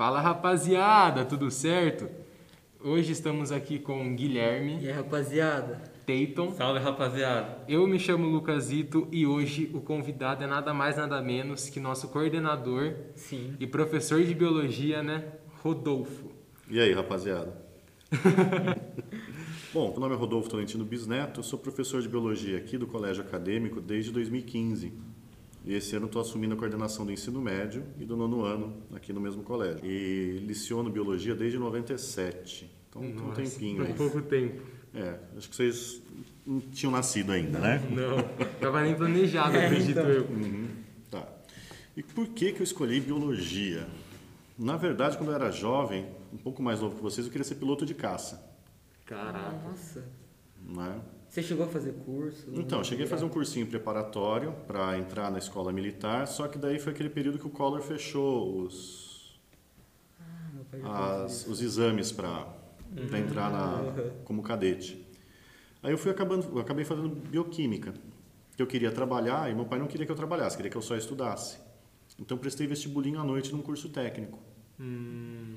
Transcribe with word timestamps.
Fala 0.00 0.18
rapaziada, 0.18 1.26
tudo 1.26 1.50
certo? 1.50 2.08
Hoje 2.82 3.12
estamos 3.12 3.52
aqui 3.52 3.78
com 3.78 4.16
Guilherme, 4.16 4.78
E 4.80 4.88
aí, 4.88 4.92
rapaziada? 4.92 5.82
Tayton. 6.06 6.52
Salve 6.52 6.78
rapaziada! 6.78 7.58
Eu 7.68 7.86
me 7.86 7.98
chamo 7.98 8.26
Lucasito 8.26 9.06
e 9.12 9.26
hoje 9.26 9.70
o 9.74 9.80
convidado 9.82 10.42
é 10.42 10.46
nada 10.46 10.72
mais 10.72 10.96
nada 10.96 11.20
menos 11.20 11.68
que 11.68 11.78
nosso 11.78 12.08
coordenador 12.08 12.94
Sim. 13.14 13.54
e 13.60 13.66
professor 13.66 14.24
de 14.24 14.34
biologia, 14.34 15.02
né? 15.02 15.34
Rodolfo. 15.62 16.32
E 16.70 16.80
aí, 16.80 16.94
rapaziada? 16.94 17.54
Bom, 19.70 19.90
meu 19.90 20.00
nome 20.00 20.14
é 20.14 20.18
Rodolfo 20.18 20.48
Tolentino 20.48 20.82
Bisneto, 20.82 21.40
eu 21.40 21.44
sou 21.44 21.58
professor 21.58 22.00
de 22.00 22.08
biologia 22.08 22.56
aqui 22.56 22.78
do 22.78 22.86
Colégio 22.86 23.22
Acadêmico 23.22 23.82
desde 23.82 24.10
2015. 24.12 25.09
E 25.64 25.74
esse 25.74 25.94
ano 25.94 26.06
estou 26.06 26.22
assumindo 26.22 26.54
a 26.54 26.56
coordenação 26.56 27.04
do 27.04 27.12
ensino 27.12 27.40
médio 27.40 27.84
e 27.98 28.04
do 28.04 28.16
nono 28.16 28.42
ano 28.44 28.82
aqui 28.94 29.12
no 29.12 29.20
mesmo 29.20 29.42
colégio. 29.42 29.84
E 29.84 30.38
liciono 30.46 30.90
biologia 30.90 31.34
desde 31.34 31.58
97. 31.58 32.70
Então 32.88 33.02
tem 33.02 33.10
um 33.12 33.26
Nossa, 33.26 33.42
tempinho 33.42 33.82
aí. 33.84 33.92
pouco 33.94 34.22
tempo. 34.22 34.62
É, 34.94 35.18
acho 35.36 35.48
que 35.48 35.54
vocês 35.54 36.02
não 36.46 36.58
tinham 36.60 36.90
nascido 36.90 37.30
ainda, 37.30 37.58
né? 37.58 37.80
Não, 37.90 38.16
tava 38.58 38.82
nem 38.82 38.94
planejado, 38.94 39.54
É, 39.56 39.66
acredito 39.66 39.90
então. 39.90 40.08
eu. 40.10 40.24
Uhum, 40.24 40.68
tá. 41.10 41.28
E 41.96 42.02
por 42.02 42.26
que, 42.28 42.52
que 42.52 42.60
eu 42.60 42.64
escolhi 42.64 42.98
biologia? 43.00 43.86
Na 44.58 44.76
verdade, 44.76 45.16
quando 45.16 45.28
eu 45.30 45.34
era 45.34 45.50
jovem, 45.52 46.06
um 46.32 46.36
pouco 46.36 46.62
mais 46.62 46.80
novo 46.80 46.96
que 46.96 47.02
vocês, 47.02 47.26
eu 47.26 47.30
queria 47.30 47.44
ser 47.44 47.54
piloto 47.56 47.86
de 47.86 47.94
caça. 47.94 48.42
Caraca. 49.06 49.60
Nossa. 49.68 50.04
Né? 50.66 51.00
Você 51.30 51.44
chegou 51.44 51.64
a 51.64 51.68
fazer 51.68 51.92
curso? 52.04 52.50
Então, 52.52 52.82
cheguei 52.82 53.04
a 53.06 53.08
fazer 53.08 53.24
um 53.24 53.28
cursinho 53.28 53.64
preparatório 53.64 54.52
para 54.66 54.98
entrar 54.98 55.30
na 55.30 55.38
escola 55.38 55.72
militar, 55.72 56.26
só 56.26 56.48
que 56.48 56.58
daí 56.58 56.80
foi 56.80 56.92
aquele 56.92 57.08
período 57.08 57.38
que 57.38 57.46
o 57.46 57.50
Collor 57.50 57.80
fechou 57.82 58.62
os, 58.62 59.38
Ah, 60.82 61.22
as- 61.24 61.46
os 61.46 61.62
exames 61.62 62.10
para 62.10 62.46
entrar 63.16 63.48
na, 63.50 63.80
Uhum. 63.80 64.10
como 64.24 64.42
cadete. 64.42 65.06
Aí 65.82 65.92
eu 65.92 65.98
fui 65.98 66.10
acabando, 66.10 66.46
eu 66.52 66.58
acabei 66.58 66.84
fazendo 66.84 67.08
bioquímica, 67.08 67.94
que 68.56 68.62
eu 68.62 68.66
queria 68.66 68.90
trabalhar 68.90 69.48
e 69.50 69.54
meu 69.54 69.64
pai 69.66 69.78
não 69.78 69.86
queria 69.86 70.04
que 70.06 70.10
eu 70.12 70.16
trabalhasse, 70.16 70.56
queria 70.56 70.70
que 70.70 70.76
eu 70.76 70.82
só 70.82 70.96
estudasse. 70.96 71.58
Então 72.18 72.36
prestei 72.36 72.66
vestibulinho 72.66 73.20
à 73.20 73.24
noite 73.24 73.52
num 73.52 73.62
curso 73.62 73.88
técnico. 73.88 74.38
Hum. 74.80 75.56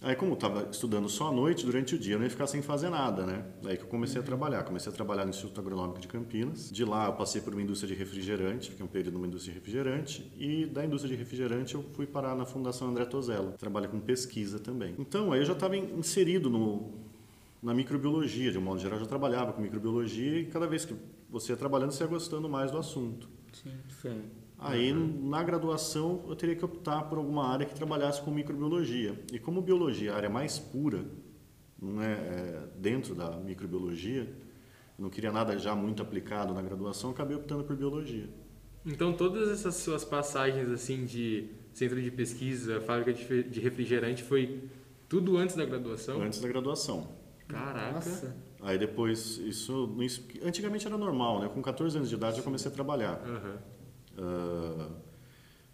Aí 0.00 0.14
como 0.14 0.32
eu 0.32 0.34
estava 0.34 0.68
estudando 0.70 1.08
só 1.08 1.28
à 1.28 1.32
noite, 1.32 1.66
durante 1.66 1.96
o 1.96 1.98
dia 1.98 2.14
eu 2.14 2.18
não 2.18 2.24
ia 2.24 2.30
ficar 2.30 2.46
sem 2.46 2.62
fazer 2.62 2.90
nada, 2.90 3.26
né? 3.26 3.44
Daí 3.60 3.76
que 3.76 3.82
eu 3.82 3.88
comecei 3.88 4.20
a 4.20 4.24
trabalhar. 4.24 4.62
Comecei 4.62 4.90
a 4.90 4.94
trabalhar 4.94 5.24
no 5.24 5.30
Instituto 5.30 5.60
Agronômico 5.60 5.98
de 5.98 6.06
Campinas. 6.06 6.70
De 6.70 6.84
lá 6.84 7.06
eu 7.06 7.14
passei 7.14 7.40
por 7.40 7.52
uma 7.52 7.62
indústria 7.62 7.92
de 7.92 7.98
refrigerante, 7.98 8.70
fiquei 8.70 8.84
um 8.84 8.88
período 8.88 9.14
numa 9.14 9.26
indústria 9.26 9.52
de 9.52 9.58
refrigerante. 9.58 10.32
E 10.36 10.66
da 10.66 10.84
indústria 10.84 11.14
de 11.14 11.20
refrigerante 11.20 11.74
eu 11.74 11.82
fui 11.94 12.06
parar 12.06 12.36
na 12.36 12.46
Fundação 12.46 12.88
André 12.88 13.04
Tozella. 13.04 13.52
Trabalho 13.58 13.88
com 13.88 13.98
pesquisa 13.98 14.60
também. 14.60 14.94
Então 14.96 15.32
aí 15.32 15.40
eu 15.40 15.44
já 15.44 15.54
estava 15.54 15.76
inserido 15.76 16.48
no, 16.48 16.92
na 17.60 17.74
microbiologia, 17.74 18.52
de 18.52 18.58
um 18.58 18.62
modo 18.62 18.80
geral. 18.80 18.96
Eu 18.96 19.02
já 19.02 19.08
trabalhava 19.08 19.52
com 19.52 19.60
microbiologia 19.60 20.38
e 20.38 20.46
cada 20.46 20.68
vez 20.68 20.84
que 20.84 20.94
você 21.28 21.52
ia 21.52 21.56
trabalhando, 21.56 21.90
você 21.90 22.04
ia 22.04 22.08
gostando 22.08 22.48
mais 22.48 22.70
do 22.70 22.78
assunto. 22.78 23.28
Sim. 23.52 23.72
Sim. 24.00 24.41
Aí, 24.64 24.92
na 24.92 25.42
graduação, 25.42 26.24
eu 26.28 26.36
teria 26.36 26.54
que 26.54 26.64
optar 26.64 27.02
por 27.02 27.18
alguma 27.18 27.48
área 27.48 27.66
que 27.66 27.74
trabalhasse 27.74 28.22
com 28.22 28.30
microbiologia. 28.30 29.20
E 29.32 29.38
como 29.38 29.60
biologia 29.60 30.10
é 30.10 30.12
a 30.12 30.16
área 30.16 30.30
mais 30.30 30.58
pura, 30.58 31.04
não 31.80 32.00
é, 32.00 32.12
é, 32.12 32.68
dentro 32.78 33.14
da 33.14 33.36
microbiologia, 33.38 34.32
não 34.96 35.10
queria 35.10 35.32
nada 35.32 35.58
já 35.58 35.74
muito 35.74 36.00
aplicado 36.00 36.54
na 36.54 36.62
graduação, 36.62 37.10
acabei 37.10 37.36
optando 37.36 37.64
por 37.64 37.74
biologia. 37.74 38.28
Então 38.86 39.12
todas 39.12 39.48
essas 39.48 39.76
suas 39.76 40.04
passagens 40.04 40.68
assim 40.70 41.04
de 41.04 41.50
centro 41.72 42.00
de 42.00 42.10
pesquisa, 42.10 42.80
fábrica 42.80 43.12
de 43.12 43.60
refrigerante 43.60 44.22
foi 44.22 44.68
tudo 45.08 45.36
antes 45.36 45.56
da 45.56 45.64
graduação? 45.64 46.22
Antes 46.22 46.40
da 46.40 46.48
graduação. 46.48 47.08
Caraca. 47.48 47.94
Nossa. 47.94 48.36
Aí 48.60 48.78
depois, 48.78 49.38
isso, 49.38 49.94
antigamente 50.44 50.86
era 50.86 50.96
normal, 50.96 51.40
né? 51.40 51.50
Com 51.52 51.60
14 51.60 51.96
anos 51.96 52.08
de 52.08 52.14
idade 52.14 52.38
eu 52.38 52.44
comecei 52.44 52.70
a 52.70 52.74
trabalhar. 52.74 53.20
Aham. 53.26 53.58
Ah, 54.18 54.90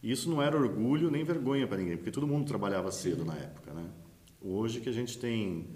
isso 0.03 0.31
não 0.31 0.41
era 0.41 0.57
orgulho 0.57 1.11
nem 1.11 1.25
vergonha 1.25 1.67
para 1.67 1.79
ninguém, 1.79 1.97
porque 1.97 2.11
todo 2.11 2.27
mundo 2.27 2.47
trabalhava 2.47 2.91
cedo 2.91 3.25
na 3.25 3.35
época, 3.35 3.73
né? 3.73 3.91
Hoje 4.41 4.81
que 4.81 4.89
a 4.89 4.93
gente 4.93 5.19
tem 5.19 5.67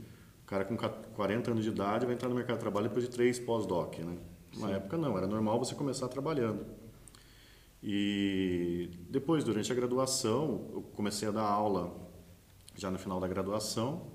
cara 0.46 0.64
com 0.64 0.76
40 0.76 1.50
anos 1.50 1.64
de 1.64 1.70
idade 1.70 2.04
vai 2.04 2.14
entrar 2.14 2.28
no 2.28 2.34
mercado 2.34 2.56
de 2.56 2.60
trabalho 2.60 2.88
depois 2.88 3.04
de 3.04 3.10
três 3.10 3.38
pós-doc, 3.38 3.98
né? 3.98 4.18
Na 4.58 4.70
época 4.70 4.96
não, 4.98 5.16
era 5.16 5.26
normal 5.26 5.58
você 5.58 5.74
começar 5.74 6.08
trabalhando. 6.08 6.66
E 7.82 8.90
depois, 9.10 9.42
durante 9.42 9.72
a 9.72 9.74
graduação, 9.74 10.70
eu 10.72 10.82
comecei 10.94 11.26
a 11.28 11.32
dar 11.32 11.42
aula 11.42 11.96
já 12.76 12.90
no 12.90 12.98
final 12.98 13.18
da 13.18 13.26
graduação 13.26 14.06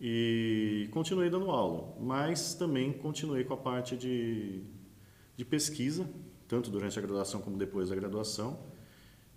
e 0.00 0.88
continuei 0.90 1.30
dando 1.30 1.50
aula, 1.50 1.96
mas 2.00 2.54
também 2.54 2.92
continuei 2.92 3.44
com 3.44 3.54
a 3.54 3.56
parte 3.56 3.96
de, 3.96 4.64
de 5.36 5.44
pesquisa, 5.44 6.06
tanto 6.52 6.70
durante 6.70 6.98
a 6.98 7.00
graduação 7.02 7.40
como 7.40 7.56
depois 7.56 7.88
da 7.88 7.94
graduação, 7.94 8.58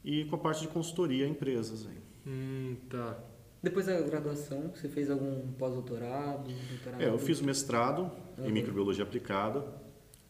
e 0.03 0.26
com 0.26 0.36
a 0.36 0.38
parte 0.40 0.64
de 0.64 0.68
consultoria 0.68 1.26
a 1.26 1.30
empresas. 1.30 1.88
Aí. 1.88 1.98
Hum, 2.28 2.76
tá. 2.90 3.18
Depois 3.64 3.86
da 3.86 4.02
graduação, 4.02 4.70
você 4.76 4.90
fez 4.90 5.09
algum 5.09 5.48
pós-doutorado? 5.53 6.44
doutorado? 6.70 7.02
É, 7.02 7.08
eu 7.08 7.18
fiz 7.18 7.40
o 7.40 7.46
mestrado 7.46 8.12
Uhum. 8.38 8.48
em 8.48 8.52
microbiologia 8.52 9.06
aplicada, 9.06 9.66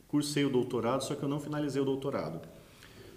cursei 0.07 0.46
o 0.46 0.50
doutorado, 0.51 1.03
só 1.03 1.16
que 1.16 1.23
eu 1.23 1.28
não 1.28 1.40
finalizei 1.40 1.81
o 1.81 1.85
doutorado, 1.85 2.40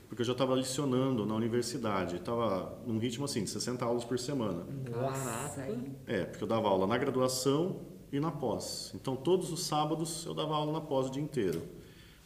porque 0.09 0.23
eu 0.23 0.27
já 0.27 0.33
estava 0.33 0.55
licionando 0.57 1.27
na 1.27 1.35
universidade, 1.35 2.17
estava 2.17 2.75
num 2.87 2.97
ritmo 2.99 3.27
assim 3.27 3.45
de 3.45 3.51
60 3.51 3.85
aulas 3.85 4.03
por 4.03 4.19
semana. 4.19 4.65
Nossa. 4.91 5.69
É, 6.07 6.25
porque 6.25 6.43
eu 6.43 6.49
dava 6.49 6.69
aula 6.69 6.87
na 6.87 6.97
graduação 6.97 7.83
e 8.11 8.19
na 8.19 8.31
pós. 8.31 8.93
Então, 8.95 9.15
todos 9.15 9.53
os 9.53 9.65
sábados 9.67 10.25
eu 10.25 10.33
dava 10.33 10.55
aula 10.55 10.73
na 10.73 10.81
pós 10.81 11.09
o 11.09 11.11
dia 11.11 11.23
inteiro. 11.23 11.61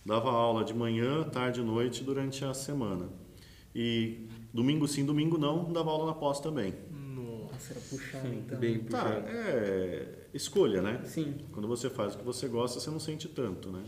Dava 0.04 0.30
aula 0.30 0.64
de 0.64 0.74
manhã, 0.74 1.22
tarde 1.24 1.60
e 1.60 1.64
noite 1.64 2.02
durante 2.02 2.44
a 2.44 2.52
semana. 2.52 3.08
E 3.74 4.26
domingo 4.52 4.86
sim, 4.88 5.04
domingo 5.04 5.38
não, 5.38 5.72
dava 5.72 5.90
aula 5.90 6.06
na 6.06 6.14
pós 6.14 6.40
também. 6.40 6.74
Nossa. 6.90 7.72
Era 7.72 7.80
puxado 7.80 8.28
então. 8.28 8.58
Bem 8.58 8.80
Tá, 8.80 9.04
puxado. 9.04 9.26
é 9.28 10.08
escolha, 10.34 10.82
né? 10.82 11.00
Sim. 11.04 11.36
Quando 11.52 11.68
você 11.68 11.88
faz 11.88 12.14
o 12.14 12.18
que 12.18 12.24
você 12.24 12.48
gosta, 12.48 12.80
você 12.80 12.90
não 12.90 12.98
sente 12.98 13.28
tanto, 13.28 13.70
né? 13.70 13.84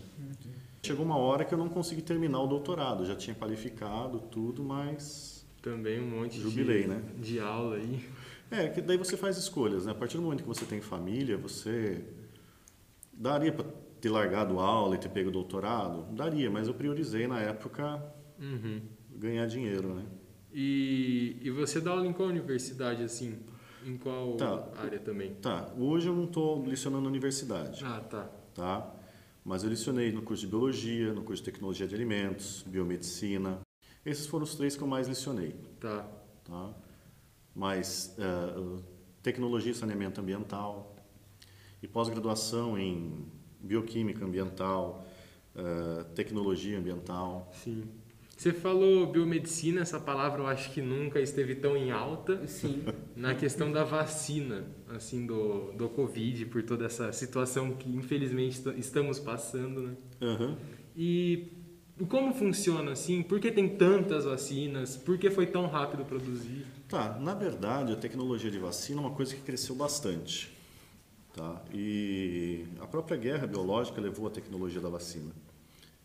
Chegou 0.82 1.04
uma 1.04 1.16
hora 1.16 1.44
que 1.44 1.52
eu 1.52 1.58
não 1.58 1.68
consegui 1.68 2.02
terminar 2.02 2.40
o 2.40 2.46
doutorado. 2.46 3.04
Já 3.06 3.16
tinha 3.16 3.34
qualificado 3.34 4.20
tudo, 4.30 4.62
mas... 4.62 5.44
Também 5.62 5.98
um 5.98 6.06
monte 6.20 6.38
Jubilei, 6.38 6.82
de, 6.82 6.88
né? 6.88 7.02
de 7.18 7.40
aula 7.40 7.76
aí. 7.76 8.06
É, 8.50 8.68
que 8.68 8.82
daí 8.82 8.98
você 8.98 9.16
faz 9.16 9.38
escolhas, 9.38 9.86
né? 9.86 9.92
A 9.92 9.94
partir 9.94 10.18
do 10.18 10.22
momento 10.22 10.42
que 10.42 10.48
você 10.48 10.66
tem 10.66 10.82
família, 10.82 11.38
você 11.38 12.04
daria 13.10 13.50
para 13.50 13.64
ter 14.04 14.10
largado 14.10 14.60
aula 14.60 14.96
e 14.96 14.98
ter 14.98 15.08
pego 15.08 15.30
doutorado? 15.30 16.02
Daria, 16.14 16.50
mas 16.50 16.68
eu 16.68 16.74
priorizei 16.74 17.26
na 17.26 17.40
época 17.40 18.04
Uhum. 18.38 18.82
ganhar 19.16 19.46
dinheiro, 19.46 19.94
né? 19.94 20.04
E, 20.52 21.38
e 21.40 21.48
você 21.50 21.80
dá 21.80 21.92
aula 21.92 22.06
em 22.06 22.12
qual 22.12 22.28
universidade, 22.28 23.02
assim? 23.02 23.38
Em 23.86 23.96
qual 23.96 24.36
Tá. 24.36 24.68
área 24.76 24.98
também? 24.98 25.32
Tá, 25.36 25.72
hoje 25.78 26.06
eu 26.06 26.14
não 26.14 26.24
estou 26.24 26.62
licionando 26.66 27.04
na 27.04 27.08
universidade, 27.08 27.82
Ah, 27.82 28.00
tá. 28.00 28.24
tá? 28.54 28.94
Mas 29.42 29.64
eu 29.64 29.70
licionei 29.70 30.12
no 30.12 30.20
curso 30.20 30.42
de 30.42 30.48
Biologia, 30.48 31.14
no 31.14 31.22
curso 31.22 31.42
de 31.42 31.50
Tecnologia 31.50 31.86
de 31.86 31.94
Alimentos, 31.94 32.62
Biomedicina. 32.66 33.60
Esses 34.04 34.26
foram 34.26 34.44
os 34.44 34.54
três 34.54 34.76
que 34.76 34.82
eu 34.82 34.86
mais 34.86 35.08
licionei, 35.08 35.54
Tá. 35.80 36.06
tá? 36.44 36.74
Mas 37.54 38.14
eh, 38.18 38.80
Tecnologia 39.22 39.72
e 39.72 39.74
Saneamento 39.74 40.20
Ambiental 40.20 40.94
e 41.82 41.88
pós-graduação 41.88 42.76
em 42.78 43.24
Bioquímica 43.64 44.24
Ambiental, 44.24 45.06
eh, 45.56 46.04
Tecnologia 46.14 46.78
Ambiental. 46.78 47.50
Sim. 47.64 47.84
Você 48.36 48.52
falou 48.52 49.06
biomedicina, 49.06 49.80
essa 49.80 49.98
palavra 50.00 50.42
eu 50.42 50.46
acho 50.48 50.72
que 50.72 50.82
nunca 50.82 51.20
esteve 51.20 51.54
tão 51.54 51.76
em 51.76 51.92
alta 51.92 52.44
Sim. 52.48 52.82
na 53.16 53.32
questão 53.34 53.70
da 53.70 53.84
vacina, 53.84 54.64
assim, 54.88 55.24
do, 55.24 55.70
do 55.72 55.88
Covid, 55.88 56.44
por 56.46 56.62
toda 56.64 56.84
essa 56.84 57.12
situação 57.12 57.72
que 57.74 57.88
infelizmente 57.88 58.58
est- 58.58 58.78
estamos 58.78 59.20
passando, 59.20 59.82
né? 59.82 59.94
Aham. 60.20 60.56
E 60.96 61.52
como 62.08 62.34
funciona, 62.34 62.90
assim? 62.90 63.22
Por 63.22 63.38
que 63.38 63.52
tem 63.52 63.68
tantas 63.68 64.24
vacinas? 64.24 64.96
Por 64.96 65.16
que 65.16 65.30
foi 65.30 65.46
tão 65.46 65.66
rápido 65.68 66.04
produzir? 66.04 66.66
Tá, 66.88 67.16
na 67.20 67.34
verdade, 67.34 67.92
a 67.92 67.96
tecnologia 67.96 68.50
de 68.50 68.58
vacina 68.58 69.00
é 69.00 69.04
uma 69.04 69.14
coisa 69.14 69.34
que 69.34 69.42
cresceu 69.42 69.76
bastante. 69.76 70.52
Tá? 71.34 71.60
E 71.72 72.64
a 72.80 72.86
própria 72.86 73.16
guerra 73.16 73.44
biológica 73.44 74.00
levou 74.00 74.28
a 74.28 74.30
tecnologia 74.30 74.80
da 74.80 74.88
vacina. 74.88 75.32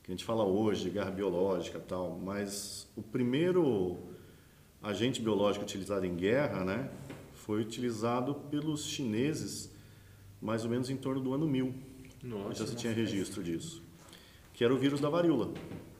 Que 0.01 0.11
a 0.11 0.15
gente 0.15 0.25
fala 0.25 0.43
hoje 0.43 0.85
de 0.85 0.89
guerra 0.89 1.11
biológica 1.11 1.77
e 1.77 1.81
tal, 1.81 2.19
mas 2.19 2.87
o 2.95 3.03
primeiro 3.03 3.97
agente 4.81 5.21
biológico 5.21 5.63
utilizado 5.63 6.03
em 6.03 6.15
guerra, 6.15 6.65
né, 6.65 6.89
foi 7.35 7.61
utilizado 7.61 8.33
pelos 8.49 8.87
chineses 8.87 9.71
mais 10.41 10.63
ou 10.63 10.69
menos 10.71 10.89
em 10.89 10.97
torno 10.97 11.21
do 11.21 11.33
ano 11.33 11.45
1000. 11.45 11.75
Nossa. 12.23 12.55
Já 12.55 12.67
se 12.67 12.75
tinha 12.75 12.91
registro 12.91 13.43
disso. 13.43 13.83
Que 14.53 14.63
era 14.63 14.73
o 14.73 14.77
vírus 14.77 14.99
da 14.99 15.09
varíola. 15.09 15.53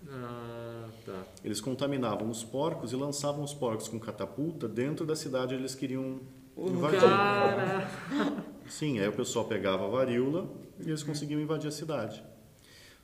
Ah, 0.10 0.90
tá. 1.06 1.24
Eles 1.44 1.62
contaminavam 1.62 2.30
os 2.30 2.44
porcos 2.44 2.92
e 2.92 2.96
lançavam 2.96 3.44
os 3.44 3.54
porcos 3.54 3.88
com 3.88 4.00
catapulta 4.00 4.68
dentro 4.68 5.06
da 5.06 5.16
cidade 5.16 5.54
onde 5.54 5.62
eles 5.62 5.76
queriam 5.76 6.20
invadir. 6.58 7.00
Cara! 7.00 7.90
Sim, 8.70 9.00
aí 9.00 9.08
o 9.08 9.14
pessoal 9.14 9.46
pegava 9.46 9.86
a 9.86 9.90
varíola 9.90 10.50
e 10.80 10.88
eles 10.88 11.04
conseguiam 11.04 11.42
invadir 11.42 11.68
a 11.68 11.72
cidade. 11.72 12.24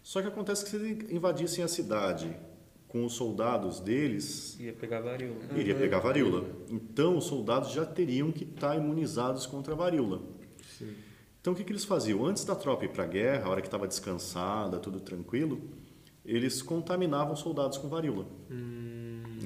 Só 0.03 0.21
que 0.21 0.27
acontece 0.27 0.63
que 0.63 0.69
se 0.69 0.75
eles 0.75 1.09
invadissem 1.11 1.63
a 1.63 1.67
cidade 1.67 2.35
com 2.87 3.03
os 3.05 3.13
soldados 3.13 3.79
deles, 3.79 4.57
Ia 4.59 4.71
pegar 4.71 5.01
varíola. 5.01 5.35
iria 5.57 5.75
pegar 5.75 5.99
varíola. 5.99 6.45
Então 6.69 7.17
os 7.17 7.25
soldados 7.25 7.71
já 7.71 7.85
teriam 7.85 8.31
que 8.31 8.43
estar 8.43 8.75
imunizados 8.77 9.45
contra 9.45 9.73
a 9.73 9.75
varíola. 9.75 10.21
Sim. 10.77 10.93
Então 11.41 11.53
o 11.53 11.55
que, 11.55 11.63
que 11.63 11.71
eles 11.71 11.83
faziam? 11.83 12.25
Antes 12.25 12.45
da 12.45 12.55
tropa 12.55 12.85
ir 12.85 12.89
para 12.89 13.03
a 13.03 13.07
guerra, 13.07 13.47
a 13.47 13.49
hora 13.49 13.61
que 13.61 13.67
estava 13.67 13.87
descansada, 13.87 14.79
tudo 14.79 14.99
tranquilo, 14.99 15.61
eles 16.23 16.61
contaminavam 16.61 17.33
os 17.33 17.39
soldados 17.39 17.77
com 17.77 17.89
varíola. 17.89 18.25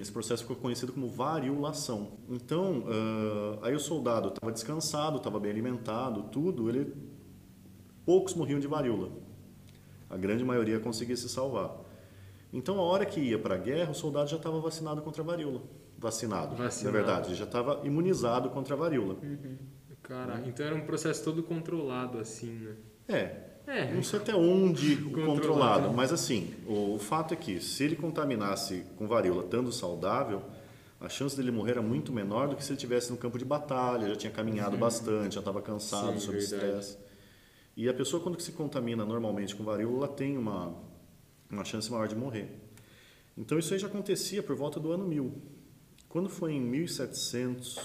Esse 0.02 0.12
processo 0.12 0.44
ficou 0.44 0.56
conhecido 0.56 0.94
como 0.94 1.08
variolação. 1.08 2.20
Então, 2.30 2.84
ah, 2.88 3.68
aí 3.68 3.76
o 3.76 3.80
soldado 3.80 4.30
estava 4.30 4.52
descansado, 4.52 5.18
estava 5.18 5.40
bem 5.40 5.52
alimentado, 5.52 6.24
tudo, 6.24 6.70
ele 6.70 6.94
poucos 8.06 8.34
morriam 8.34 8.60
de 8.60 8.68
varíola. 8.68 9.12
A 10.10 10.18
grande 10.18 10.44
maioria 10.44 10.80
conseguia 10.80 11.16
se 11.16 11.30
salvar. 11.30 11.76
Então, 12.52 12.80
a 12.80 12.82
hora 12.82 13.06
que 13.06 13.20
ia 13.20 13.38
para 13.38 13.56
a 13.56 13.58
guerra, 13.58 13.92
o 13.92 13.94
soldado 13.94 14.30
já 14.30 14.38
estava 14.38 14.60
vacinado 14.60 15.02
contra 15.02 15.22
a 15.22 15.26
varíola. 15.26 15.62
Vacinado, 15.98 16.56
Vacinado. 16.56 16.98
na 16.98 17.04
verdade, 17.04 17.28
ele 17.30 17.36
já 17.36 17.44
estava 17.44 17.86
imunizado 17.86 18.50
contra 18.50 18.74
a 18.74 18.78
varíola. 18.78 19.18
Caraca, 20.02 20.48
então 20.48 20.66
era 20.66 20.74
um 20.76 20.86
processo 20.86 21.24
todo 21.24 21.44
controlado, 21.44 22.18
assim, 22.18 22.52
né? 22.52 22.76
É, 23.08 23.49
É, 23.70 23.94
Não 23.94 24.02
sei 24.02 24.20
até 24.20 24.36
onde 24.36 24.94
o 24.96 24.98
Controlado. 25.14 25.26
controlado, 25.26 25.94
mas 25.94 26.12
assim, 26.12 26.56
o, 26.66 26.96
o 26.96 27.00
fato 27.00 27.34
é 27.36 27.38
que 27.38 27.62
se 27.62 27.84
ele 27.84 27.96
contaminasse 27.96 28.84
com 28.98 29.08
varíola 29.08 29.44
estando 29.44 29.72
saudável, 29.72 30.42
a 31.00 31.08
chance 31.08 31.38
dele 31.38 31.52
morrer 31.52 31.72
era 31.74 31.82
muito 31.82 32.12
menor 32.12 32.50
do 32.50 32.56
que 32.56 32.64
se 32.64 32.72
ele 32.72 32.78
estivesse 32.78 33.12
no 33.12 33.18
campo 33.18 33.38
de 33.38 33.46
batalha, 33.46 34.10
já 34.10 34.16
tinha 34.16 34.32
caminhado 34.32 34.76
bastante, 34.76 35.36
já 35.36 35.40
estava 35.40 35.62
cansado, 35.62 36.14
Sim, 36.14 36.20
sob 36.20 36.38
estresse. 36.40 36.98
E 37.78 37.88
a 37.88 37.94
pessoa 37.94 38.22
quando 38.22 38.42
se 38.42 38.52
contamina 38.54 39.06
normalmente 39.06 39.56
com 39.56 39.64
varíola, 39.64 39.98
ela 39.98 40.08
tem 40.08 40.36
uma, 40.36 40.76
uma 41.50 41.64
chance 41.64 41.90
maior 41.92 42.08
de 42.08 42.16
morrer. 42.16 42.50
Então 43.38 43.58
isso 43.58 43.72
aí 43.74 43.80
já 43.80 43.88
acontecia 43.88 44.42
por 44.42 44.56
volta 44.56 44.80
do 44.80 44.92
ano 44.92 45.06
1000. 45.08 45.32
Quando 46.10 46.28
foi 46.28 46.54
em 46.54 46.60
1700, 46.60 47.78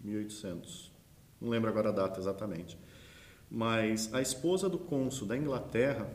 1800, 0.00 0.92
não 1.40 1.50
lembro 1.50 1.68
agora 1.68 1.88
a 1.88 1.92
data 1.92 2.20
exatamente. 2.20 2.78
Mas 3.50 4.12
a 4.14 4.22
esposa 4.22 4.68
do 4.68 4.78
cônsul 4.78 5.26
da 5.26 5.36
Inglaterra, 5.36 6.08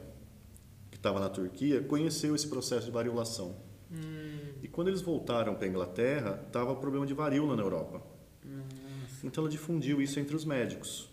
que 0.90 0.98
estava 0.98 1.20
na 1.20 1.30
Turquia, 1.30 1.84
conheceu 1.84 2.34
esse 2.34 2.48
processo 2.48 2.86
de 2.86 2.92
variolação. 2.92 3.58
E 4.62 4.68
quando 4.68 4.88
eles 4.88 5.02
voltaram 5.02 5.54
para 5.56 5.66
a 5.66 5.70
Inglaterra, 5.70 6.44
estava 6.48 6.72
o 6.72 6.78
problema 6.78 7.06
de 7.06 7.14
varíola 7.14 7.56
na 7.56 7.64
Europa. 7.64 8.02
Então 9.24 9.44
ela 9.44 9.52
difundiu 9.52 10.02
isso 10.02 10.20
entre 10.20 10.36
os 10.36 10.46
médicos. 10.46 11.10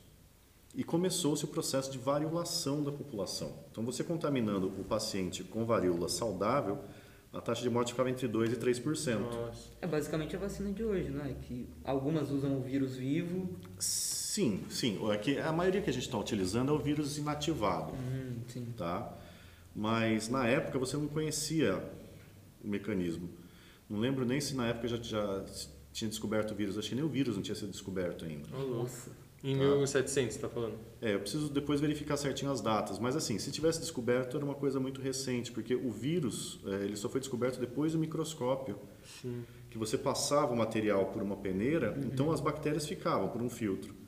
E 0.74 0.82
começou-se 0.82 1.44
o 1.44 1.48
processo 1.48 1.90
de 1.90 1.98
variolação 1.98 2.82
da 2.82 2.90
população. 2.90 3.52
Então, 3.70 3.84
você 3.84 4.02
contaminando 4.02 4.68
o 4.68 4.84
paciente 4.84 5.44
com 5.44 5.66
varíola 5.66 6.08
saudável, 6.08 6.78
a 7.30 7.42
taxa 7.42 7.62
de 7.62 7.68
morte 7.68 7.92
ficava 7.92 8.08
entre 8.08 8.26
2% 8.26 8.52
e 8.52 8.56
3%. 8.56 9.18
Nossa. 9.18 9.70
É 9.82 9.86
basicamente 9.86 10.34
a 10.34 10.38
vacina 10.38 10.72
de 10.72 10.82
hoje, 10.82 11.10
né? 11.10 11.36
Que 11.42 11.68
algumas 11.84 12.30
usam 12.30 12.56
o 12.56 12.62
vírus 12.62 12.96
vivo. 12.96 13.50
Sim, 13.78 14.21
sim. 14.70 14.98
É 15.12 15.16
que 15.18 15.38
a 15.38 15.52
maioria 15.52 15.82
que 15.82 15.90
a 15.90 15.92
gente 15.92 16.04
está 16.04 16.16
utilizando 16.16 16.70
é 16.70 16.74
o 16.74 16.78
vírus 16.78 17.18
inativado. 17.18 17.92
Hum, 17.92 18.36
sim. 18.48 18.72
tá? 18.76 19.14
Mas 19.74 20.28
na 20.28 20.46
época 20.46 20.78
você 20.78 20.96
não 20.96 21.06
conhecia 21.06 21.82
o 22.64 22.68
mecanismo. 22.68 23.28
Não 23.90 23.98
lembro 23.98 24.24
nem 24.24 24.40
se 24.40 24.54
na 24.54 24.68
época 24.68 24.88
já, 24.88 24.96
já 24.96 25.44
tinha 25.92 26.08
descoberto 26.08 26.52
o 26.52 26.54
vírus. 26.54 26.78
Acho 26.78 26.88
que 26.88 26.94
nem 26.94 27.04
o 27.04 27.08
vírus 27.08 27.36
não 27.36 27.42
tinha 27.42 27.54
sido 27.54 27.70
descoberto 27.70 28.24
ainda. 28.24 28.48
Louco. 28.56 28.82
Nossa. 28.84 29.10
Em 29.44 29.56
1700, 29.56 30.34
você 30.34 30.40
tá 30.40 30.48
falando? 30.48 30.78
É, 31.00 31.14
eu 31.14 31.20
preciso 31.20 31.50
depois 31.50 31.80
verificar 31.80 32.16
certinho 32.16 32.52
as 32.52 32.60
datas. 32.60 32.98
Mas 32.98 33.16
assim, 33.16 33.38
se 33.38 33.50
tivesse 33.50 33.80
descoberto 33.80 34.36
era 34.36 34.46
uma 34.46 34.54
coisa 34.54 34.78
muito 34.78 35.00
recente, 35.00 35.50
porque 35.50 35.74
o 35.74 35.90
vírus 35.90 36.60
é, 36.64 36.84
ele 36.84 36.96
só 36.96 37.08
foi 37.08 37.20
descoberto 37.20 37.58
depois 37.58 37.92
do 37.92 37.98
microscópio. 37.98 38.78
Sim. 39.20 39.44
Que 39.68 39.76
você 39.76 39.98
passava 39.98 40.52
o 40.52 40.56
material 40.56 41.06
por 41.06 41.22
uma 41.22 41.36
peneira, 41.36 41.98
então 42.04 42.30
as 42.30 42.40
bactérias 42.40 42.86
ficavam 42.86 43.28
por 43.28 43.42
um 43.42 43.50
filtro. 43.50 44.01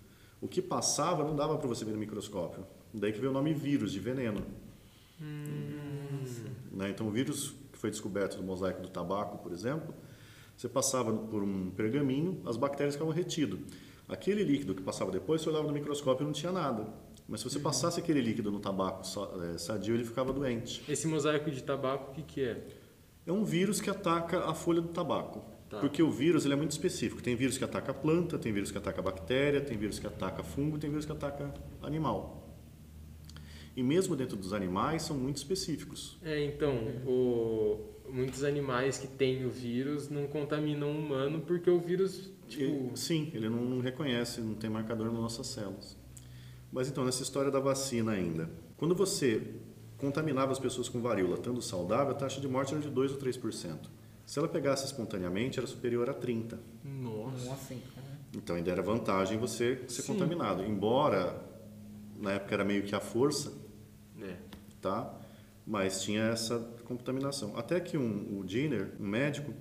O 0.45 0.49
que 0.49 0.61
passava 0.61 1.25
não 1.25 1.35
dava 1.35 1.57
para 1.57 1.67
você 1.67 1.87
ver 1.87 1.93
no 1.93 1.99
microscópio. 1.99 2.67
Daí 2.93 3.15
que 3.15 3.19
veio 3.19 3.31
o 3.31 3.35
nome 3.35 3.55
vírus, 3.55 3.91
de 3.93 3.99
veneno. 3.99 4.43
Né? 6.71 6.91
Então, 6.91 7.09
o 7.09 7.11
vírus 7.11 7.55
que 7.73 7.79
foi 7.79 7.91
descoberto 7.91 8.37
no 8.37 8.43
mosaico 8.43 8.83
do 8.83 8.91
tabaco, 8.91 9.39
por 9.39 9.53
exemplo, 9.53 9.95
você 10.55 10.69
passava 10.69 11.11
por 11.11 11.43
um 11.43 11.71
pergaminho, 11.71 12.43
as 12.45 12.59
bactérias 12.59 12.95
ficavam 12.95 13.15
retidas. 13.15 13.59
Aquele 14.07 14.45
líquido 14.45 14.75
que 14.75 14.83
passava 14.83 15.11
depois, 15.11 15.41
você 15.41 15.49
olhava 15.49 15.67
no 15.67 15.73
microscópio 15.73 16.25
e 16.25 16.27
não 16.27 16.33
tinha 16.35 16.53
nada. 16.53 16.89
Mas 17.27 17.41
se 17.41 17.49
você 17.49 17.59
passasse 17.59 17.99
aquele 17.99 18.21
líquido 18.21 18.53
no 18.53 18.61
tabaco 18.61 19.01
eh, 19.41 19.57
sadio, 19.57 19.95
ele 19.95 20.05
ficava 20.05 20.31
doente. 20.31 20.85
Esse 20.87 21.07
mosaico 21.07 21.51
de 21.51 21.63
tabaco, 21.63 22.11
o 22.11 22.15
que 22.15 22.23
que 22.23 22.45
é? 22.45 22.67
É 23.27 23.33
um 23.33 23.45
vírus 23.45 23.81
que 23.81 23.89
ataca 23.89 24.45
a 24.45 24.53
folha 24.53 24.83
do 24.83 24.89
tabaco. 24.89 25.43
Tá. 25.75 25.81
Porque 25.81 26.03
o 26.03 26.11
vírus 26.11 26.45
ele 26.45 26.55
é 26.55 26.57
muito 26.57 26.71
específico. 26.73 27.23
Tem 27.23 27.35
vírus 27.37 27.59
que 27.59 27.65
ataca 27.65 27.91
a 27.91 27.95
planta, 27.95 28.39
tem 28.39 28.53
vírus 28.53 28.71
que 28.71 28.79
ataca 28.79 29.01
a 29.01 29.03
bactéria, 29.03 29.61
tem 29.61 29.77
vírus 29.77 29.99
que 29.99 30.07
ataca 30.07 30.43
fungo, 30.43 30.79
tem 30.79 30.89
vírus 30.91 31.05
que 31.05 31.13
ataca 31.13 31.53
animal. 31.83 32.41
E 33.77 33.83
mesmo 33.83 34.15
dentro 34.15 34.37
dos 34.37 34.53
animais 34.53 35.03
são 35.03 35.17
muito 35.17 35.37
específicos. 35.37 36.17
É, 36.23 36.45
então, 36.45 36.77
o- 37.07 37.81
muitos 38.09 38.45
animais 38.45 38.99
que 38.99 39.07
têm 39.09 39.45
o 39.45 39.51
vírus 39.51 40.09
não 40.09 40.27
contaminam 40.29 40.89
o 40.93 40.99
humano 40.99 41.41
porque 41.41 41.69
o 41.69 41.81
vírus, 41.81 42.31
tipo... 42.47 42.93
E- 42.95 42.99
sim, 42.99 43.31
ele 43.35 43.49
não, 43.49 43.65
não 43.65 43.81
reconhece, 43.81 44.41
não 44.41 44.55
tem 44.55 44.71
marcador 44.71 45.07
nas 45.11 45.21
nossas 45.21 45.49
células. 45.49 45.97
Mas 46.71 46.89
então, 46.89 47.05
nessa 47.05 47.23
história 47.23 47.51
da 47.51 47.59
vacina 47.61 48.13
ainda, 48.13 48.49
quando 48.77 48.95
você 48.95 49.43
contaminava 49.99 50.53
as 50.53 50.59
pessoas 50.59 50.89
com 50.89 51.01
varíola 51.01 51.35
estando 51.35 51.61
saudável, 51.63 52.13
a 52.13 52.15
taxa 52.15 52.41
de 52.41 52.47
morte 52.47 52.75
era 52.75 52.83
de 52.83 52.91
2 52.91 53.13
ou 53.13 53.19
3%. 53.19 53.91
Se 54.27 54.39
ela 54.39 54.49
pegasse 54.49 54.87
espontaneamente, 54.87 55.59
era 55.59 55.67
superior 55.67 56.09
a 56.09 56.15
30%. 56.15 56.59
Nossa. 56.85 57.45
Nossa, 57.47 57.75
cara. 57.75 58.19
Então 58.35 58.57
ainda 58.57 58.71
era 58.71 58.83
vantagem 58.83 59.39
você 59.39 59.85
ser 59.89 60.03
Sim. 60.03 60.13
contaminado. 60.15 60.65
Embora 60.65 61.41
na 62.19 62.33
época 62.33 62.55
era 62.55 62.65
meio 62.65 62.83
que 62.85 62.95
a 62.95 63.01
força, 63.01 63.53
É. 64.21 64.37
tá? 64.81 65.15
Mas 65.67 66.03
tinha 66.03 66.23
essa 66.25 66.59
contaminação. 66.85 67.57
Até 67.57 67.81
que 67.81 67.97
um, 67.97 68.39
o 68.39 68.45
Jenner, 68.47 68.93
um 69.01 69.07
médico, 69.07 69.53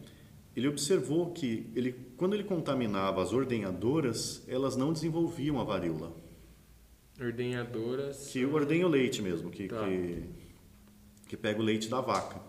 ele 0.55 0.67
observou 0.67 1.31
que 1.31 1.69
ele, 1.75 1.93
quando 2.17 2.33
ele 2.33 2.43
contaminava 2.43 3.21
as 3.21 3.31
ordenhadoras, 3.31 4.43
elas 4.47 4.75
não 4.75 4.91
desenvolviam 4.93 5.59
a 5.59 5.63
varíola. 5.63 6.13
Ordenhadoras... 7.19 8.27
Que 8.31 8.45
ordenha 8.45 8.85
o 8.85 8.89
leite 8.89 9.21
mesmo, 9.21 9.49
que, 9.49 9.67
Tá. 9.67 9.85
que, 9.85 10.23
que 11.27 11.37
pega 11.37 11.59
o 11.59 11.63
leite 11.63 11.87
da 11.89 12.01
vaca. 12.01 12.41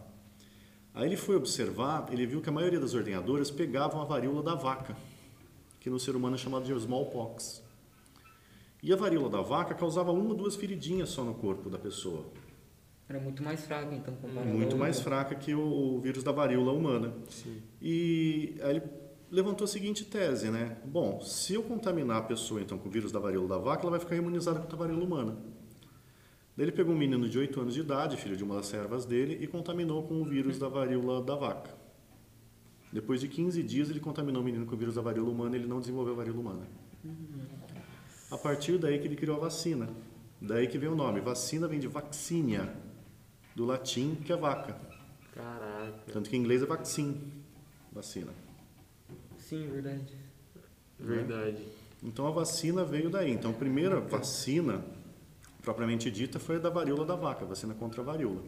Aí 0.94 1.06
ele 1.06 1.16
foi 1.16 1.34
observar, 1.34 2.06
ele 2.12 2.24
viu 2.24 2.40
que 2.40 2.48
a 2.48 2.52
maioria 2.52 2.78
das 2.78 2.94
ordenhadoras 2.94 3.50
pegavam 3.50 4.00
a 4.00 4.04
varíola 4.04 4.42
da 4.42 4.54
vaca, 4.54 4.96
que 5.80 5.90
no 5.90 5.98
ser 5.98 6.14
humano 6.14 6.36
é 6.36 6.38
chamado 6.38 6.64
de 6.64 6.72
smallpox. 6.72 7.62
E 8.80 8.92
a 8.92 8.96
varíola 8.96 9.28
da 9.28 9.40
vaca 9.40 9.74
causava 9.74 10.12
uma 10.12 10.30
ou 10.30 10.34
duas 10.34 10.54
feridinhas 10.54 11.08
só 11.08 11.24
no 11.24 11.34
corpo 11.34 11.68
da 11.68 11.78
pessoa. 11.78 12.24
Era 13.08 13.18
muito 13.18 13.42
mais 13.42 13.64
fraco, 13.64 13.92
então, 13.92 14.14
comparado 14.14 14.48
Muito 14.48 14.72
ao 14.72 14.78
mais 14.78 15.00
fraca 15.00 15.34
que 15.34 15.54
o, 15.54 15.96
o 15.96 16.00
vírus 16.00 16.22
da 16.22 16.32
varíola 16.32 16.72
humana. 16.72 17.12
Sim. 17.28 17.60
E 17.82 18.56
aí 18.62 18.76
ele 18.76 18.82
levantou 19.30 19.64
a 19.64 19.68
seguinte 19.68 20.04
tese, 20.04 20.48
né? 20.48 20.76
Bom, 20.84 21.20
se 21.20 21.54
eu 21.54 21.62
contaminar 21.62 22.18
a 22.18 22.22
pessoa 22.22 22.60
então 22.60 22.78
com 22.78 22.88
o 22.88 22.90
vírus 22.90 23.10
da 23.10 23.18
varíola 23.18 23.48
da 23.48 23.58
vaca, 23.58 23.82
ela 23.82 23.90
vai 23.90 24.00
ficar 24.00 24.14
imunizada 24.16 24.60
contra 24.60 24.76
a 24.76 24.78
varíola 24.78 25.04
humana. 25.04 25.36
Daí 26.56 26.66
ele 26.66 26.72
pegou 26.72 26.94
um 26.94 26.98
menino 26.98 27.28
de 27.28 27.38
8 27.38 27.60
anos 27.60 27.74
de 27.74 27.80
idade, 27.80 28.16
filho 28.16 28.36
de 28.36 28.44
uma 28.44 28.56
das 28.56 28.66
servas 28.66 29.04
dele, 29.04 29.38
e 29.40 29.46
contaminou 29.46 30.02
com 30.04 30.22
o 30.22 30.24
vírus 30.24 30.58
da 30.58 30.68
varíola 30.68 31.22
da 31.22 31.34
vaca. 31.34 31.74
Depois 32.92 33.20
de 33.20 33.26
15 33.26 33.60
dias, 33.62 33.90
ele 33.90 33.98
contaminou 33.98 34.40
o 34.40 34.44
menino 34.44 34.64
com 34.64 34.74
o 34.74 34.78
vírus 34.78 34.94
da 34.94 35.02
varíola 35.02 35.30
humana 35.30 35.56
e 35.56 35.60
ele 35.60 35.66
não 35.66 35.80
desenvolveu 35.80 36.14
a 36.14 36.16
varíola 36.16 36.40
humana. 36.40 36.66
A 38.30 38.38
partir 38.38 38.78
daí 38.78 39.00
que 39.00 39.06
ele 39.06 39.16
criou 39.16 39.36
a 39.36 39.40
vacina. 39.40 39.88
Daí 40.40 40.68
que 40.68 40.78
vem 40.78 40.88
o 40.88 40.94
nome. 40.94 41.20
Vacina 41.20 41.66
vem 41.66 41.80
de 41.80 41.88
vaccinia, 41.88 42.72
do 43.54 43.64
latim, 43.64 44.14
que 44.14 44.32
é 44.32 44.36
vaca. 44.36 44.76
Caraca. 45.34 46.12
Tanto 46.12 46.30
que 46.30 46.36
em 46.36 46.40
inglês 46.40 46.62
é 46.62 46.66
vaccine, 46.66 47.20
vacina. 47.92 48.32
Sim, 49.38 49.66
verdade. 49.68 50.14
Verdade. 50.98 51.66
Então 52.02 52.26
a 52.26 52.30
vacina 52.30 52.84
veio 52.84 53.10
daí. 53.10 53.32
Então 53.32 53.50
a 53.50 53.54
primeira 53.54 53.98
vacina, 54.00 54.84
propriamente 55.64 56.10
dita, 56.10 56.38
foi 56.38 56.56
a 56.56 56.58
da 56.58 56.70
varíola 56.70 57.04
da 57.04 57.14
vaca, 57.16 57.44
vacina 57.44 57.74
contra 57.74 58.02
a 58.02 58.04
varíola. 58.04 58.42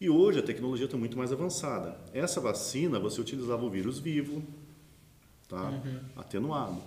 E 0.00 0.08
hoje 0.10 0.38
a 0.38 0.42
tecnologia 0.42 0.84
está 0.84 0.96
muito 0.96 1.16
mais 1.16 1.32
avançada. 1.32 1.96
Essa 2.12 2.40
vacina 2.40 2.98
você 3.00 3.20
utilizava 3.20 3.64
o 3.64 3.70
vírus 3.70 3.98
vivo, 3.98 4.42
tá? 5.48 5.70
atenuado. 6.16 6.80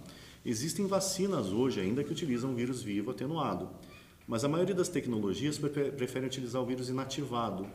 Existem 0.45 0.87
vacinas 0.87 1.47
hoje 1.47 1.79
ainda 1.79 2.03
que 2.03 2.11
utilizam 2.11 2.51
o 2.51 2.55
vírus 2.55 2.81
vivo 2.81 3.11
atenuado, 3.11 3.69
mas 4.27 4.43
a 4.43 4.47
maioria 4.47 4.73
das 4.73 4.89
tecnologias 4.89 5.57
prefe- 5.57 5.91
preferem 5.91 6.27
utilizar 6.27 6.61
o 6.61 6.65
vírus 6.65 6.89
inativado, 6.89 7.67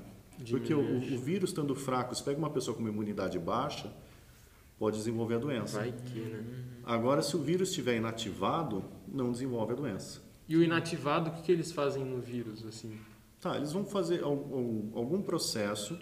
Porque 0.51 0.75
o, 0.75 1.15
o, 1.15 1.19
vírus 1.19 1.51
estando 1.51 1.75
fraco, 1.75 2.15
se 2.15 2.23
pega 2.23 2.39
uma 2.39 2.51
pessoa 2.51 2.75
com 2.75 2.81
uma 2.81 2.91
imunidade 2.91 3.39
baixa, 3.39 3.91
pode 4.79 4.97
desenvolver 4.99 5.37
a 5.37 5.39
doença. 5.39 5.79
Vai 5.79 5.93
que, 5.93 6.19
né? 6.21 6.45
Agora, 6.85 7.23
se 7.23 7.35
o 7.37 7.41
vírus 7.43 7.69
estiver 7.71 7.97
inativado, 7.97 8.85
não 9.09 9.33
desenvolve 9.33 9.73
a 9.73 9.77
doença. 9.77 10.21
E 10.49 10.57
o 10.57 10.62
inativado, 10.62 11.31
o 11.31 11.33
que, 11.33 11.43
que 11.43 11.53
eles 11.53 11.73
fazem 11.73 12.05
no 12.05 12.21
vírus, 12.21 12.65
assim? 12.65 12.99
Tá, 13.41 13.57
eles 13.57 13.73
vão 13.73 13.85
fazer 13.85 14.23
algum, 14.23 14.97
algum 14.97 15.23
processo, 15.23 15.99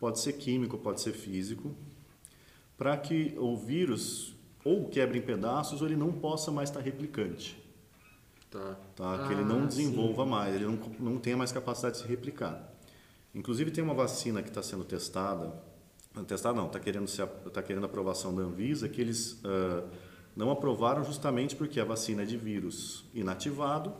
pode 0.00 0.20
ser 0.20 0.34
químico, 0.34 0.78
pode 0.78 1.00
ser 1.00 1.12
físico, 1.12 1.74
para 2.76 2.96
que 2.96 3.34
o 3.38 3.56
vírus 3.56 4.34
ou 4.64 4.88
quebre 4.88 5.18
em 5.18 5.22
pedaços 5.22 5.82
ou 5.82 5.86
ele 5.86 5.96
não 5.96 6.12
possa 6.12 6.50
mais 6.50 6.70
estar 6.70 6.80
replicante. 6.80 7.62
Tá. 8.50 8.76
tá? 8.94 9.26
Que 9.26 9.32
ele 9.32 9.44
não 9.44 9.66
desenvolva 9.66 10.24
sim. 10.24 10.30
mais, 10.30 10.54
ele 10.54 10.64
não, 10.64 10.78
não 10.98 11.18
tenha 11.18 11.36
mais 11.36 11.52
capacidade 11.52 11.96
de 11.96 12.02
se 12.02 12.08
replicar. 12.08 12.72
Inclusive 13.34 13.70
tem 13.70 13.82
uma 13.82 13.94
vacina 13.94 14.42
que 14.42 14.48
está 14.48 14.62
sendo 14.62 14.84
testada, 14.84 15.52
testada 16.26 16.54
não, 16.54 16.66
está 16.66 16.78
querendo, 16.78 17.10
tá 17.52 17.62
querendo 17.62 17.84
aprovação 17.84 18.34
da 18.34 18.42
Anvisa, 18.42 18.88
que 18.88 19.00
eles 19.00 19.32
uh, 19.44 19.88
não 20.36 20.50
aprovaram 20.50 21.04
justamente 21.04 21.54
porque 21.54 21.78
a 21.80 21.84
vacina 21.84 22.22
é 22.22 22.24
de 22.24 22.36
vírus 22.36 23.04
inativado, 23.14 23.92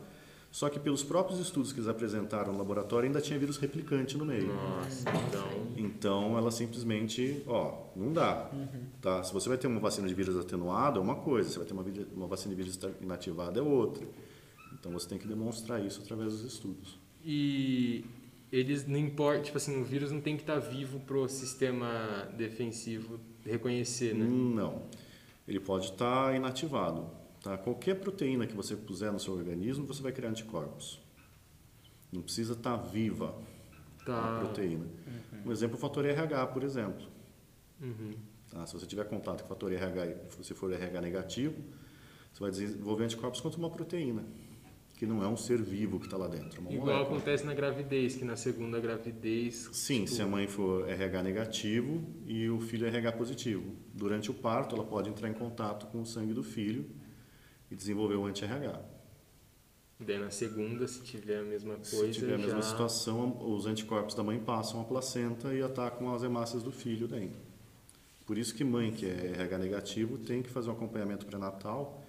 só 0.51 0.69
que 0.69 0.79
pelos 0.79 1.03
próprios 1.03 1.39
estudos 1.39 1.73
que 1.73 1.79
eles 1.79 1.89
apresentaram 1.89 2.53
no 2.53 2.57
laboratório 2.57 3.07
ainda 3.07 3.19
tinha 3.19 3.37
vírus 3.37 3.57
replicante 3.57 4.17
no 4.17 4.25
meio. 4.25 4.47
Nossa, 4.47 5.09
então. 5.09 5.49
Então 5.75 6.37
ela 6.37 6.49
simplesmente, 6.49 7.43
ó, 7.45 7.87
não 7.95 8.13
dá. 8.13 8.49
Uhum. 8.53 8.85
Tá? 9.01 9.21
Se 9.21 9.33
você 9.33 9.49
vai 9.49 9.57
ter 9.57 9.67
uma 9.67 9.81
vacina 9.81 10.07
de 10.07 10.13
vírus 10.13 10.37
atenuado 10.37 10.99
é 10.99 11.03
uma 11.03 11.15
coisa, 11.15 11.49
se 11.49 11.57
vai 11.57 11.67
ter 11.67 11.73
uma, 11.73 11.83
uma 12.15 12.27
vacina 12.27 12.55
de 12.55 12.61
vírus 12.61 12.79
inativada 13.01 13.59
é 13.59 13.63
outra. 13.63 14.07
Então 14.73 14.93
você 14.93 15.09
tem 15.09 15.17
que 15.17 15.27
demonstrar 15.27 15.83
isso 15.83 16.01
através 16.01 16.31
dos 16.31 16.45
estudos. 16.45 16.97
E 17.21 18.05
eles 18.51 18.87
não 18.87 18.97
importa, 18.97 19.41
tipo 19.41 19.57
assim, 19.57 19.81
o 19.81 19.83
vírus 19.83 20.11
não 20.11 20.21
tem 20.21 20.37
que 20.37 20.43
estar 20.43 20.59
vivo 20.59 20.99
para 21.01 21.17
o 21.17 21.27
sistema 21.27 22.29
defensivo 22.37 23.19
reconhecer, 23.43 24.15
né? 24.15 24.25
Não. 24.25 24.83
Ele 25.47 25.59
pode 25.59 25.85
estar 25.85 26.35
inativado. 26.35 27.09
Tá? 27.41 27.57
Qualquer 27.57 27.95
proteína 27.95 28.47
que 28.47 28.55
você 28.55 28.75
puser 28.75 29.11
no 29.11 29.19
seu 29.19 29.33
organismo, 29.33 29.85
você 29.85 30.01
vai 30.01 30.11
criar 30.11 30.29
anticorpos. 30.29 30.99
Não 32.11 32.21
precisa 32.21 32.53
estar 32.53 32.75
viva 32.77 33.35
tá. 34.05 34.37
a 34.37 34.39
proteína. 34.39 34.85
Uhum. 34.85 35.41
Um 35.45 35.51
exemplo, 35.51 35.77
o 35.77 35.79
fator 35.79 36.05
RH, 36.05 36.47
por 36.47 36.63
exemplo. 36.63 37.07
Uhum. 37.81 38.15
Tá? 38.49 38.65
Se 38.65 38.73
você 38.73 38.85
tiver 38.85 39.03
contato 39.05 39.41
com 39.41 39.45
o 39.45 39.49
fator 39.49 39.71
RH, 39.71 40.43
se 40.43 40.53
for 40.53 40.71
RH 40.71 41.01
negativo, 41.01 41.61
você 42.33 42.39
vai 42.39 42.51
desenvolver 42.51 43.03
anticorpos 43.03 43.41
contra 43.41 43.59
uma 43.59 43.69
proteína 43.69 44.23
que 44.95 45.05
não 45.05 45.21
é 45.21 45.27
um 45.27 45.35
ser 45.35 45.61
vivo 45.61 45.99
que 45.99 46.05
está 46.05 46.15
lá 46.15 46.27
dentro. 46.27 46.61
É 46.67 46.73
Igual 46.73 46.87
molécula. 46.87 47.17
acontece 47.17 47.45
na 47.45 47.53
gravidez, 47.53 48.15
que 48.15 48.23
na 48.23 48.37
segunda 48.37 48.79
gravidez. 48.79 49.69
Sim, 49.73 50.05
tipo... 50.05 50.15
se 50.15 50.21
a 50.21 50.25
mãe 50.25 50.47
for 50.47 50.87
RH 50.87 51.23
negativo 51.23 52.01
e 52.25 52.49
o 52.49 52.61
filho 52.61 52.85
é 52.85 52.89
RH 52.89 53.11
positivo. 53.13 53.75
Durante 53.93 54.31
o 54.31 54.33
parto, 54.33 54.75
ela 54.75 54.85
pode 54.85 55.09
entrar 55.09 55.29
em 55.29 55.33
contato 55.33 55.87
com 55.87 56.01
o 56.01 56.05
sangue 56.05 56.33
do 56.33 56.43
filho 56.43 56.89
e 57.69 57.75
desenvolver 57.75 58.15
o 58.15 58.25
anti-RH. 58.25 58.81
Daí 59.99 60.19
na 60.19 60.29
segunda, 60.29 60.87
se 60.87 61.01
tiver 61.03 61.39
a 61.39 61.43
mesma 61.43 61.75
coisa. 61.75 62.07
Se 62.07 62.11
tiver 62.11 62.35
a 62.35 62.37
mesma 62.37 62.61
já... 62.61 62.69
situação, 62.69 63.37
os 63.45 63.65
anticorpos 63.65 64.15
da 64.15 64.23
mãe 64.23 64.39
passam 64.39 64.79
a 64.79 64.83
placenta 64.85 65.53
e 65.53 65.61
atacam 65.61 66.13
as 66.13 66.23
hemácias 66.23 66.63
do 66.63 66.71
filho 66.71 67.07
daí. 67.07 67.31
Por 68.25 68.37
isso 68.37 68.55
que 68.55 68.63
mãe 68.63 68.91
que 68.91 69.05
é 69.05 69.33
RH 69.35 69.57
negativo 69.57 70.17
tem 70.17 70.41
que 70.41 70.49
fazer 70.49 70.69
um 70.69 70.73
acompanhamento 70.73 71.25
pré-natal 71.25 72.01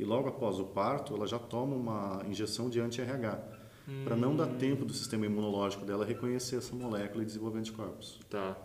e 0.00 0.04
logo 0.04 0.30
após 0.30 0.58
o 0.58 0.64
parto 0.64 1.14
ela 1.14 1.26
já 1.26 1.38
toma 1.38 1.76
uma 1.76 2.22
injeção 2.26 2.70
de 2.70 2.80
anti-RH, 2.80 3.38
hum. 3.86 4.02
para 4.02 4.16
não 4.16 4.34
dar 4.34 4.46
tempo 4.46 4.82
do 4.82 4.94
sistema 4.94 5.26
imunológico 5.26 5.84
dela 5.84 6.06
reconhecer 6.06 6.56
essa 6.56 6.74
molécula 6.74 7.22
e 7.22 7.26
desenvolver 7.26 7.58
anticorpos. 7.58 8.18
Tá. 8.30 8.56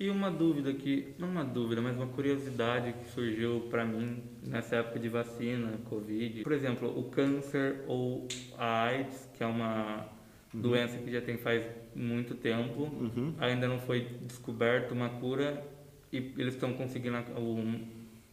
E 0.00 0.10
uma 0.10 0.28
dúvida 0.28 0.72
que, 0.72 1.14
não 1.18 1.28
uma 1.28 1.44
dúvida, 1.44 1.80
mas 1.80 1.96
uma 1.96 2.08
curiosidade 2.08 2.92
que 2.94 3.10
surgiu 3.10 3.68
para 3.70 3.84
mim 3.84 4.22
nessa 4.44 4.76
época 4.76 4.98
de 4.98 5.08
vacina, 5.08 5.78
Covid. 5.88 6.42
Por 6.42 6.52
exemplo, 6.52 6.98
o 6.98 7.04
câncer 7.04 7.84
ou 7.86 8.26
a 8.56 8.84
AIDS, 8.86 9.28
que 9.34 9.42
é 9.42 9.46
uma 9.46 10.04
uhum. 10.52 10.60
doença 10.60 10.98
que 10.98 11.10
já 11.12 11.20
tem 11.20 11.36
faz 11.36 11.64
muito 11.94 12.34
tempo, 12.34 12.82
uhum. 12.82 13.34
ainda 13.38 13.68
não 13.68 13.78
foi 13.78 14.00
descoberta 14.22 14.92
uma 14.94 15.08
cura 15.08 15.64
e 16.12 16.32
eles 16.38 16.54
estão 16.54 16.72
conseguindo 16.72 17.16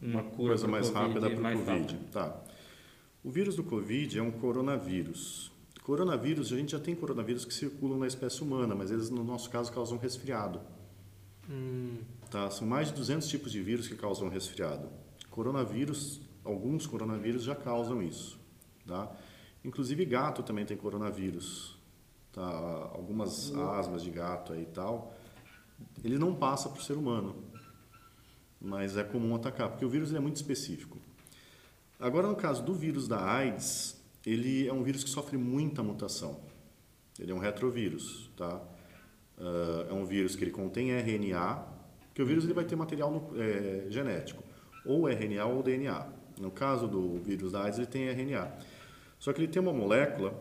uma 0.02 0.24
cura 0.24 0.50
coisa 0.50 0.68
mais 0.68 0.90
COVID, 0.90 1.20
rápida 1.20 1.30
para 1.30 1.56
o 1.56 1.66
Covid. 1.66 1.98
Tá. 2.12 2.42
O 3.24 3.32
vírus 3.32 3.56
do 3.56 3.64
Covid 3.64 4.20
é 4.20 4.22
um 4.22 4.32
coronavírus. 4.32 5.52
Coronavírus, 5.84 6.52
a 6.52 6.58
gente 6.58 6.72
já 6.72 6.80
tem 6.80 6.96
coronavírus 6.96 7.46
que 7.46 7.54
circulam 7.54 8.00
na 8.00 8.08
espécie 8.08 8.42
humana, 8.42 8.74
mas 8.74 8.92
eles, 8.92 9.10
no 9.10 9.24
nosso 9.24 9.50
caso, 9.50 9.72
causam 9.72 9.98
resfriado. 9.98 10.60
Hum. 11.50 11.98
Tá? 12.30 12.50
São 12.50 12.68
mais 12.68 12.88
de 12.90 12.96
200 12.96 13.28
tipos 13.28 13.52
de 13.52 13.62
vírus 13.62 13.88
que 13.88 13.96
causam 13.96 14.30
resfriado. 14.30 14.90
Coronavírus, 15.30 16.22
alguns 16.44 16.88
coronavírus 16.88 17.44
já 17.44 17.56
causam 17.56 18.02
isso. 18.02 18.40
Tá? 18.86 19.12
Inclusive 19.64 20.06
gato 20.06 20.44
também 20.44 20.66
tem 20.66 20.76
coronavírus. 20.76 21.78
Tá? 22.32 22.44
Algumas 22.94 23.50
uhum. 23.52 23.70
asmas 23.72 24.04
de 24.04 24.10
gato 24.10 24.54
aí 24.54 24.64
e 24.64 24.68
tal. 24.68 25.16
Ele 26.04 26.18
não 26.18 26.34
passa 26.36 26.70
para 26.70 26.80
o 26.80 26.84
ser 26.84 26.94
humano 26.94 27.36
mas 28.60 28.98
é 28.98 29.04
comum 29.04 29.36
atacar, 29.36 29.70
porque 29.70 29.86
o 29.86 29.90
vírus 29.90 30.14
é 30.14 30.20
muito 30.20 30.36
específico. 30.36 30.98
Agora, 32.00 32.28
no 32.28 32.36
caso 32.36 32.64
do 32.64 32.74
vírus 32.74 33.08
da 33.08 33.24
AIDS, 33.24 34.02
ele 34.26 34.68
é 34.68 34.74
um 34.74 34.84
vírus 34.84 35.04
que 35.04 35.10
sofre 35.10 35.38
muita 35.38 35.84
mutação. 35.84 36.40
Ele 37.20 37.32
é 37.32 37.36
um 37.36 37.40
retrovírus, 37.40 38.30
tá? 38.36 38.62
Uh, 39.38 39.90
é 39.90 39.94
um 39.94 40.06
vírus 40.06 40.36
que 40.36 40.44
ele 40.44 40.52
contém 40.52 40.92
RNA, 40.92 41.64
que 42.14 42.22
o 42.22 42.26
vírus 42.26 42.44
ele 42.44 42.54
vai 42.54 42.66
ter 42.66 42.76
material 42.76 43.12
no, 43.12 43.42
é, 43.42 43.86
genético, 43.90 44.44
ou 44.86 45.10
RNA 45.10 45.46
ou 45.46 45.62
DNA. 45.62 46.08
No 46.40 46.52
caso 46.52 46.88
do 46.88 47.20
vírus 47.20 47.52
da 47.52 47.64
AIDS, 47.64 47.78
ele 47.78 47.88
tem 47.88 48.08
RNA. 48.08 48.52
Só 49.20 49.32
que 49.32 49.40
ele 49.40 49.48
tem 49.48 49.62
uma 49.62 49.74
molécula 49.74 50.34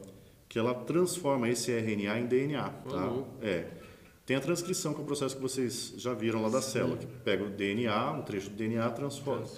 que 0.48 0.58
ela 0.58 0.74
transforma 0.74 1.48
esse 1.48 1.72
RNA 1.72 2.20
em 2.20 2.26
DNA, 2.26 2.68
tá? 2.68 3.06
Uhum. 3.08 3.24
É. 3.42 3.66
Tem 4.26 4.36
a 4.36 4.40
transcrição, 4.40 4.94
que 4.94 5.00
é 5.00 5.02
o 5.02 5.06
processo 5.06 5.36
que 5.36 5.42
vocês 5.42 5.92
já 5.98 6.14
viram 6.14 6.40
lá 6.40 6.48
da 6.48 6.62
Sim. 6.62 6.72
célula, 6.72 6.96
que 6.96 7.06
pega 7.06 7.44
o 7.44 7.50
DNA, 7.50 8.12
um 8.12 8.22
trecho 8.22 8.48
do 8.48 8.56
DNA, 8.56 8.90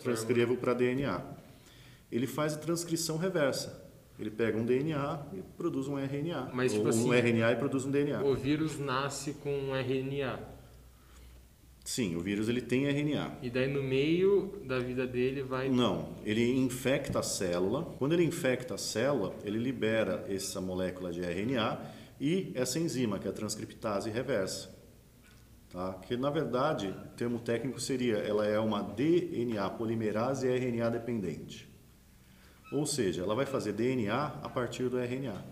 transcreva 0.03 0.57
para 0.57 0.75
DNA. 0.75 1.23
Ele 2.11 2.27
faz 2.27 2.55
a 2.55 2.59
transcrição 2.59 3.17
reversa. 3.17 3.85
Ele 4.19 4.31
pega 4.31 4.59
um 4.59 4.65
DNA 4.65 5.27
e 5.35 5.43
produz 5.57 5.87
um 5.89 5.99
RNA. 5.99 6.51
Mas, 6.53 6.73
tipo 6.73 6.85
ou 6.85 6.91
assim, 6.91 7.05
um 7.05 7.13
RNA 7.13 7.53
e 7.53 7.57
produz 7.57 7.85
um 7.85 7.91
DNA. 7.91 8.25
O 8.25 8.35
vírus 8.35 8.79
nasce 8.79 9.35
com 9.35 9.51
um 9.51 9.77
RNA. 9.77 10.41
Sim, 11.85 12.17
o 12.17 12.21
vírus 12.21 12.49
ele 12.49 12.61
tem 12.61 12.87
RNA. 12.87 13.39
E 13.43 13.51
daí 13.51 13.69
no 13.69 13.83
meio 13.83 14.61
da 14.65 14.81
vida 14.81 15.07
dele 15.07 15.43
vai. 15.43 15.69
Não, 15.69 16.15
ele 16.25 16.59
infecta 16.59 17.21
a 17.21 17.23
célula. 17.23 17.85
Quando 17.99 18.15
ele 18.15 18.25
infecta 18.25 18.75
a 18.75 18.79
célula, 18.79 19.33
ele 19.45 19.59
libera 19.59 20.25
essa 20.29 20.61
molécula 20.61 21.13
de 21.13 21.21
RNA 21.21 21.79
e 22.21 22.53
essa 22.55 22.79
enzima, 22.79 23.19
que 23.19 23.27
é 23.27 23.31
a 23.31 23.35
transcriptase 23.35 24.11
reversa. 24.11 24.75
Tá? 25.71 25.95
Que 25.95 26.17
na 26.17 26.31
verdade, 26.31 26.89
o 26.89 27.17
termo 27.17 27.39
técnico 27.39 27.81
seria, 27.81 28.17
ela 28.17 28.47
é 28.47 28.59
uma 28.59 28.83
DNA 28.83 29.69
polimerase 29.71 30.49
RNA 30.49 30.91
dependente. 30.91 31.69
Ou 32.73 32.87
seja, 32.87 33.23
ela 33.23 33.35
vai 33.35 33.47
fazer 33.47 33.73
DNA 33.73 34.27
a 34.43 34.49
partir 34.49 34.89
do 34.89 34.99
RNA. 34.99 35.45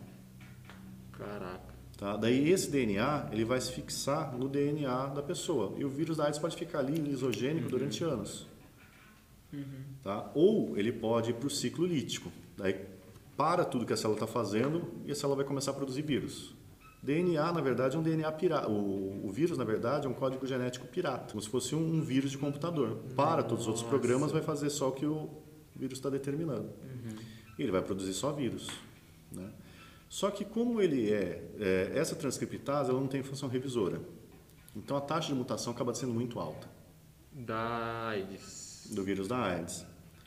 Caraca. 1.12 1.75
Tá? 1.97 2.16
Daí 2.16 2.50
esse 2.50 2.71
DNA 2.71 3.28
ele 3.33 3.44
vai 3.44 3.61
se 3.61 3.73
fixar 3.73 4.37
no 4.37 4.49
DNA 4.49 5.06
da 5.09 5.23
pessoa. 5.23 5.75
E 5.78 5.85
o 5.85 5.88
vírus 5.88 6.16
da 6.16 6.25
AIDS 6.25 6.38
pode 6.38 6.56
ficar 6.56 6.80
ali 6.80 6.97
lisogênico 6.97 7.66
uhum. 7.66 7.71
durante 7.71 8.02
anos. 8.02 8.47
Uhum. 9.52 9.85
Tá? 10.02 10.30
Ou 10.35 10.76
ele 10.76 10.92
pode 10.92 11.30
ir 11.30 11.35
para 11.35 11.47
o 11.47 11.50
ciclo 11.50 11.87
lítico. 11.87 12.33
Daí 12.56 12.75
para 13.37 13.64
tudo 13.64 13.87
que 13.87 13.93
a 13.93 13.97
célula 13.97 14.17
está 14.17 14.26
fazendo 14.26 14.93
e 15.05 15.12
a 15.12 15.14
célula 15.14 15.37
vai 15.37 15.45
começar 15.45 15.71
a 15.73 15.75
produzir 15.75 16.03
vírus. 16.03 16.55
DNA, 17.03 17.53
na 17.53 17.61
verdade, 17.61 17.97
é 17.97 17.99
um 17.99 18.03
DNA 18.03 18.33
pirata. 18.33 18.69
O, 18.69 19.26
o, 19.26 19.31
vírus, 19.31 19.59
na 19.59 19.64
verdade, 19.64 20.07
é 20.07 20.11
um 20.11 20.14
código 20.14 20.47
genético 20.47 20.87
pirata, 20.87 21.33
como 21.33 21.43
se 21.43 21.49
fosse 21.49 21.75
um, 21.75 21.97
um 21.97 22.00
vírus 22.00 22.31
de 22.31 22.38
computador. 22.38 22.97
Para 23.14 23.37
Nossa. 23.37 23.49
todos 23.49 23.64
os 23.64 23.69
outros 23.69 23.87
programas, 23.87 24.33
vai 24.33 24.41
fazer 24.41 24.71
só 24.71 24.88
o 24.88 24.93
que 24.93 25.05
o 25.05 25.29
vírus 25.76 25.99
está 25.99 26.09
determinando. 26.09 26.71
Uhum. 26.83 27.17
E 27.59 27.62
ele 27.62 27.71
vai 27.71 27.83
produzir 27.83 28.14
só 28.14 28.33
vírus. 28.33 28.69
Né? 29.31 29.50
Só 30.09 30.31
que 30.31 30.47
como 30.47 30.81
ele 30.81 31.12
é, 31.12 31.45
é, 31.59 31.93
essa 31.95 32.14
transcriptase, 32.14 32.88
ela 32.88 33.00
não 33.00 33.09
tem 33.09 33.23
função 33.23 33.50
revisora. 33.50 34.00
Então 34.75 34.97
a 34.97 35.00
taxa 35.00 35.29
de 35.29 35.35
mutação 35.35 35.73
acaba 35.73 35.93
sendo 35.93 36.14
muito 36.14 36.41
alta. 36.41 36.69
Da 37.31 38.09
AIDS. 38.09 38.88
Do 38.95 39.03
vírus 39.03 39.29
da 39.29 39.37
AIDS. 39.37 39.85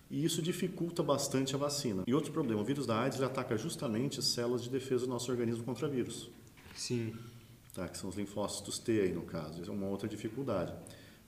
E 0.09 0.23
isso 0.23 0.41
dificulta 0.41 1.03
bastante 1.03 1.53
a 1.53 1.57
vacina. 1.57 2.03
E 2.07 2.13
outro 2.13 2.31
problema, 2.31 2.61
o 2.61 2.65
vírus 2.65 2.85
da 2.85 3.01
AIDS 3.01 3.21
ataca 3.21 3.57
justamente 3.57 4.19
as 4.19 4.25
células 4.25 4.63
de 4.63 4.69
defesa 4.69 5.05
do 5.05 5.09
nosso 5.09 5.29
organismo 5.31 5.63
contra 5.63 5.87
vírus. 5.87 6.29
Sim. 6.75 7.13
Tá, 7.73 7.87
que 7.87 7.97
são 7.97 8.09
os 8.09 8.15
linfócitos 8.15 8.79
T 8.79 9.01
aí 9.01 9.13
no 9.13 9.23
caso. 9.23 9.61
Isso 9.61 9.69
é 9.69 9.73
uma 9.73 9.87
outra 9.87 10.07
dificuldade. 10.07 10.73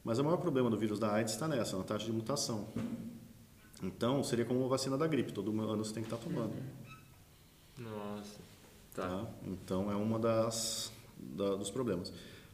Mas 0.03 0.17
o 0.17 0.23
maior 0.23 0.37
problema 0.37 0.69
do 0.69 0.77
vírus 0.77 0.97
da 0.97 1.13
AIDS 1.13 1.33
está 1.33 1.47
nessa, 1.47 1.77
na 1.77 1.83
taxa 1.83 2.05
de 2.05 2.11
mutação. 2.11 2.69
Então, 3.83 4.23
seria 4.23 4.45
como 4.45 4.59
uma 4.61 4.69
vacina 4.69 4.97
da 4.97 5.07
gripe, 5.07 5.31
todo 5.33 5.51
ano 5.61 5.83
você 5.83 5.93
tem 5.93 6.03
que 6.03 6.13
estar 6.13 6.23
tomando. 6.23 6.53
Nossa. 7.77 8.39
Tá. 8.93 9.07
tá? 9.07 9.27
Então, 9.45 9.91
é 9.91 9.95
uma 9.95 10.17
das 10.17 10.91
da, 11.17 11.55
dos 11.55 11.69
problemas. 11.69 12.11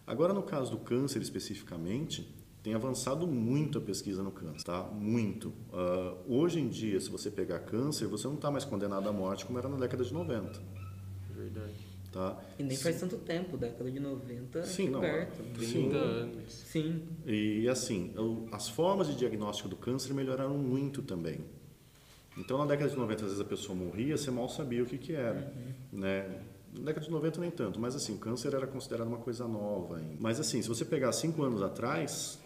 Agora, 0.07 0.33
no 0.33 0.43
caso 0.43 0.71
do 0.71 0.77
câncer 0.77 1.21
especificamente, 1.21 2.27
tem 2.65 2.73
avançado 2.73 3.27
muito 3.27 3.77
a 3.77 3.81
pesquisa 3.81 4.23
no 4.23 4.31
câncer, 4.31 4.63
tá? 4.63 4.81
Muito. 4.81 5.49
Uh, 5.71 6.17
hoje 6.27 6.59
em 6.59 6.67
dia, 6.67 6.99
se 6.99 7.11
você 7.11 7.29
pegar 7.29 7.59
câncer, 7.59 8.07
você 8.07 8.25
não 8.25 8.33
está 8.33 8.49
mais 8.49 8.65
condenado 8.65 9.07
à 9.07 9.13
morte 9.13 9.45
como 9.45 9.59
era 9.59 9.69
na 9.69 9.77
década 9.77 10.03
de 10.03 10.11
90. 10.11 10.59
Verdade. 11.29 11.75
Tá? 12.11 12.43
E 12.57 12.63
nem 12.63 12.75
faz 12.75 12.99
tanto 12.99 13.17
tempo, 13.17 13.55
década 13.55 13.91
de 13.91 13.99
90, 13.99 14.63
Sim, 14.63 14.89
não, 14.89 14.99
perto. 14.99 15.43
30 15.53 15.63
Sim. 15.63 15.91
anos. 15.95 16.53
Sim. 16.53 17.03
E 17.23 17.69
assim, 17.69 18.11
as 18.51 18.67
formas 18.67 19.05
de 19.05 19.15
diagnóstico 19.15 19.69
do 19.69 19.75
câncer 19.75 20.11
melhoraram 20.15 20.57
muito 20.57 21.03
também. 21.03 21.41
Então, 22.35 22.57
na 22.57 22.65
década 22.65 22.89
de 22.89 22.97
90, 22.97 23.25
às 23.25 23.29
vezes 23.29 23.39
a 23.39 23.45
pessoa 23.47 23.77
morria, 23.77 24.17
você 24.17 24.31
mal 24.31 24.49
sabia 24.49 24.81
o 24.81 24.87
que, 24.87 24.97
que 24.97 25.13
era. 25.13 25.53
Né? 25.93 26.41
Na 26.73 26.85
década 26.85 27.05
de 27.05 27.11
90 27.11 27.39
nem 27.39 27.51
tanto, 27.51 27.79
mas 27.79 27.95
assim, 27.95 28.15
o 28.15 28.17
câncer 28.17 28.55
era 28.55 28.65
considerado 28.65 29.07
uma 29.07 29.19
coisa 29.19 29.47
nova. 29.47 29.97
ainda. 29.97 30.15
Mas 30.19 30.39
assim, 30.39 30.63
se 30.63 30.67
você 30.67 30.83
pegar 30.83 31.11
cinco 31.11 31.43
anos 31.43 31.61
atrás 31.61 32.39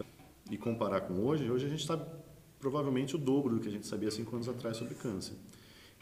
e 0.50 0.58
comparar 0.58 1.02
com 1.02 1.14
hoje, 1.24 1.50
hoje 1.50 1.66
a 1.66 1.68
gente 1.68 1.80
está 1.80 1.96
provavelmente 2.58 3.14
o 3.14 3.18
dobro 3.18 3.54
do 3.54 3.60
que 3.60 3.68
a 3.68 3.70
gente 3.70 3.86
sabia 3.86 4.10
cinco 4.10 4.34
anos 4.36 4.48
atrás 4.48 4.76
sobre 4.76 4.94
câncer. 4.94 5.34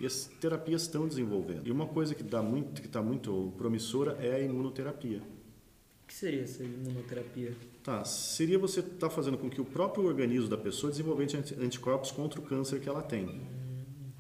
E 0.00 0.06
as 0.06 0.26
terapias 0.40 0.82
estão 0.82 1.06
desenvolvendo. 1.06 1.66
E 1.66 1.70
uma 1.70 1.86
coisa 1.86 2.14
que 2.14 2.22
dá 2.22 2.42
muito, 2.42 2.80
que 2.80 2.86
está 2.86 3.02
muito 3.02 3.52
promissora 3.56 4.16
é 4.20 4.34
a 4.36 4.40
imunoterapia. 4.40 5.18
O 5.18 6.06
que 6.08 6.14
seria 6.14 6.42
essa 6.42 6.64
imunoterapia? 6.64 7.54
Tá, 7.82 8.04
seria 8.04 8.58
você 8.58 8.80
estar 8.80 9.10
fazendo 9.10 9.36
com 9.36 9.50
que 9.50 9.60
o 9.60 9.64
próprio 9.64 10.04
organismo 10.06 10.48
da 10.48 10.56
pessoa 10.56 10.90
desenvolvesse 10.90 11.36
anti- 11.36 11.54
anticorpos 11.60 12.10
contra 12.10 12.40
o 12.40 12.42
câncer 12.42 12.80
que 12.80 12.88
ela 12.88 13.02
tem, 13.02 13.42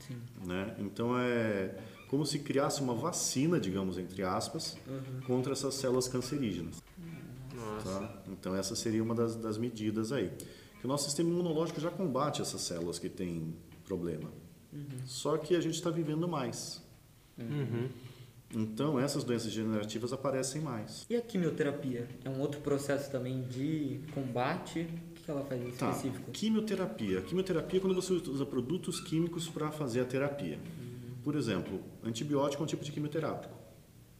Sim. 0.00 0.16
né? 0.46 0.76
Então 0.78 1.18
é 1.18 1.74
como 2.08 2.24
se 2.26 2.38
criasse 2.40 2.80
uma 2.82 2.94
vacina, 2.94 3.58
digamos 3.60 3.98
entre 3.98 4.22
aspas, 4.22 4.76
Uhum. 4.86 5.20
contra 5.26 5.52
essas 5.52 5.74
células 5.74 6.08
cancerígenas. 6.08 6.82
Tá? 7.84 8.22
Então 8.28 8.54
essa 8.54 8.74
seria 8.76 9.02
uma 9.02 9.14
das, 9.14 9.36
das 9.36 9.58
medidas 9.58 10.12
aí. 10.12 10.30
Que 10.80 10.84
o 10.84 10.88
nosso 10.88 11.04
sistema 11.04 11.28
imunológico 11.30 11.80
já 11.80 11.90
combate 11.90 12.40
essas 12.40 12.60
células 12.60 12.98
que 12.98 13.08
têm 13.08 13.54
problema. 13.84 14.30
Só 15.06 15.36
que 15.36 15.56
a 15.56 15.60
gente 15.60 15.74
está 15.74 15.90
vivendo 15.90 16.28
mais. 16.28 16.82
Uhum. 17.38 17.88
Então 18.54 18.98
essas 18.98 19.24
doenças 19.24 19.48
degenerativas 19.48 20.12
aparecem 20.12 20.60
mais. 20.62 21.04
E 21.10 21.16
a 21.16 21.20
quimioterapia? 21.20 22.08
É 22.24 22.30
um 22.30 22.40
outro 22.40 22.60
processo 22.60 23.10
também 23.10 23.42
de 23.42 24.00
combate? 24.14 24.88
O 25.10 25.14
que 25.14 25.30
ela 25.30 25.44
faz 25.44 25.60
em 25.60 25.70
Tá. 25.72 25.90
específico? 25.90 26.30
Quimioterapia. 26.30 27.20
Quimioterapia 27.22 27.78
é 27.78 27.80
quando 27.80 27.94
você 27.94 28.12
usa 28.12 28.46
produtos 28.46 29.00
químicos 29.00 29.48
para 29.48 29.70
fazer 29.70 30.00
a 30.00 30.04
terapia. 30.04 30.58
Por 31.22 31.34
exemplo, 31.34 31.80
antibiótico 32.02 32.62
é 32.62 32.64
um 32.64 32.66
tipo 32.66 32.84
de 32.84 32.92
quimioterápico. 32.92 33.57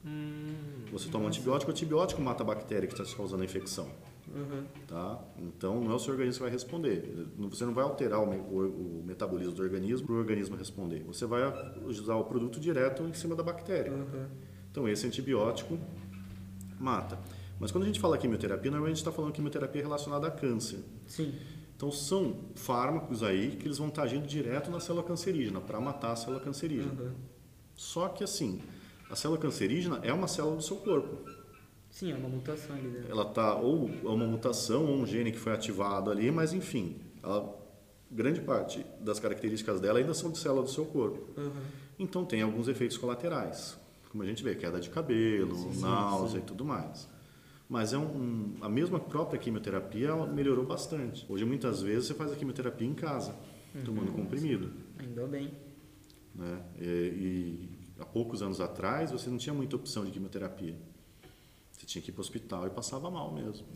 Hum, 0.05 0.55
Você 0.93 1.09
toma 1.11 1.27
antibiótico, 1.29 1.71
o 1.71 1.75
antibiótico 1.75 2.21
mata 2.23 2.43
a 2.43 2.47
bactéria 2.47 2.87
que 2.87 2.95
está 2.95 3.05
te 3.05 3.15
causando 3.17 3.43
a 3.43 3.45
infecção. 3.45 3.89
Uhum. 4.35 4.65
Tá? 4.87 5.19
Então, 5.39 5.81
não 5.81 5.91
é 5.93 5.95
o 5.95 5.99
seu 5.99 6.13
organismo 6.13 6.39
que 6.39 6.43
vai 6.45 6.53
responder. 6.53 7.27
Você 7.39 7.65
não 7.65 7.73
vai 7.75 7.85
alterar 7.85 8.21
o, 8.21 8.31
o- 8.31 9.01
o 9.01 9.05
metabolismo 9.07 9.55
do 9.55 9.63
organismo 9.63 10.07
para 10.07 10.15
o 10.17 10.19
organismo 10.19 10.57
responder. 10.57 11.03
Você 11.05 11.25
vai 11.27 11.43
usar 11.85 12.15
o 12.17 12.25
produto 12.25 12.61
direto 12.61 13.03
em 13.03 13.13
cima 13.15 13.35
da 13.35 13.43
bactéria. 13.43 13.93
Uhum. 13.93 14.27
Então, 14.71 14.89
esse 14.89 15.07
antibiótico 15.07 15.79
mata. 16.79 17.19
Mas 17.59 17.73
quando 17.73 17.85
a 17.85 17.87
gente 17.87 17.99
fala 18.01 18.17
quimioterapia, 18.19 18.71
normalmente 18.71 18.93
a 18.93 18.97
gente 18.97 19.05
está 19.07 19.13
falando 19.13 19.33
quimioterapia 19.33 19.83
relacionada 19.83 20.29
a 20.29 20.31
câncer. 20.31 20.79
Sim. 21.07 21.35
Então 21.77 21.91
são 21.91 22.37
fármacos 22.55 23.23
aí 23.23 23.57
que 23.57 23.67
eles 23.67 23.79
vão 23.79 23.89
estar 23.89 24.03
agindo 24.03 24.27
direto 24.27 24.71
na 24.71 24.79
célula 24.81 25.05
cancerígena 25.05 25.61
para 25.61 25.81
matar 25.81 26.13
a 26.13 26.17
célula 26.17 26.41
cancerígena. 26.41 26.93
Uhum. 27.01 27.13
Só 27.75 28.09
que 28.09 28.23
assim, 28.25 28.61
a 29.11 29.17
célula 29.17 29.41
cancerígena 29.41 30.01
é 30.03 30.13
uma 30.13 30.29
célula 30.29 30.57
do 30.57 30.63
seu 30.63 30.77
corpo. 30.77 31.29
Sim, 31.91 32.13
é 32.13 32.15
uma 32.17 32.29
mutação 32.29 32.77
ali 32.77 32.89
dentro. 32.89 33.11
Ela 33.11 33.25
tá 33.25 33.55
ou 33.57 33.89
é 33.89 34.09
uma 34.09 34.27
mutação 34.27 34.85
ou 34.87 34.97
um 34.99 35.07
gene 35.07 35.33
que 35.33 35.39
foi 35.39 35.53
ativado 35.53 36.11
ali, 36.11 36.31
mas 36.31 36.53
enfim, 36.53 36.97
ela, 37.23 37.57
grande 38.11 38.41
parte 38.41 38.85
das 39.01 39.19
características 39.19 39.81
dela 39.81 39.99
ainda 39.99 40.13
são 40.15 40.31
de 40.31 40.39
célula 40.39 40.63
do 40.63 40.71
seu 40.71 40.85
corpo. 40.85 41.41
Uhum. 41.41 41.51
Então 41.99 42.25
tem 42.25 42.43
alguns 42.43 42.69
efeitos 42.69 42.97
colaterais, 42.99 43.77
como 44.11 44.23
a 44.23 44.27
gente 44.27 44.43
vê, 44.45 44.55
queda 44.55 44.79
de 44.79 44.91
cabelo, 44.91 45.55
Sim, 45.55 45.81
náusea 45.81 46.39
e 46.39 46.43
tudo 46.43 46.65
mais. 46.65 47.09
Mas 47.69 47.93
é 47.93 47.99
um, 47.99 48.03
um- 48.05 48.55
a 48.63 48.69
mesma 48.69 48.99
própria 49.01 49.39
quimioterapia 49.39 50.09
ela 50.09 50.27
melhorou 50.27 50.65
bastante. 50.65 51.27
Hoje 51.29 51.45
muitas 51.45 51.83
vezes 51.83 52.07
você 52.07 52.15
faz 52.15 52.33
a 52.33 52.37
quimioterapia 52.37 52.87
em 52.87 52.95
casa, 52.95 53.35
tomando 53.85 54.13
comprimido, 54.13 54.71
Ainda 54.99 55.27
bem. 55.27 55.53
né? 56.35 56.63
E, 56.81 56.85
e 56.85 57.78
há 57.99 58.05
poucos 58.05 58.43
anos 58.43 58.61
atrás 58.61 59.11
você 59.11 59.29
não 59.31 59.39
tinha 59.39 59.55
muita 59.55 59.77
opção 59.77 60.05
de 60.05 60.11
quimioterapia. 60.11 60.75
Você 61.73 61.87
tinha 61.87 62.03
que 62.03 62.11
ir 62.11 62.13
para 62.13 62.21
o 62.21 62.23
hospital 62.23 62.67
e 62.67 62.71
passava 62.71 63.11
mal 63.11 63.33
mesmo. 63.33 63.67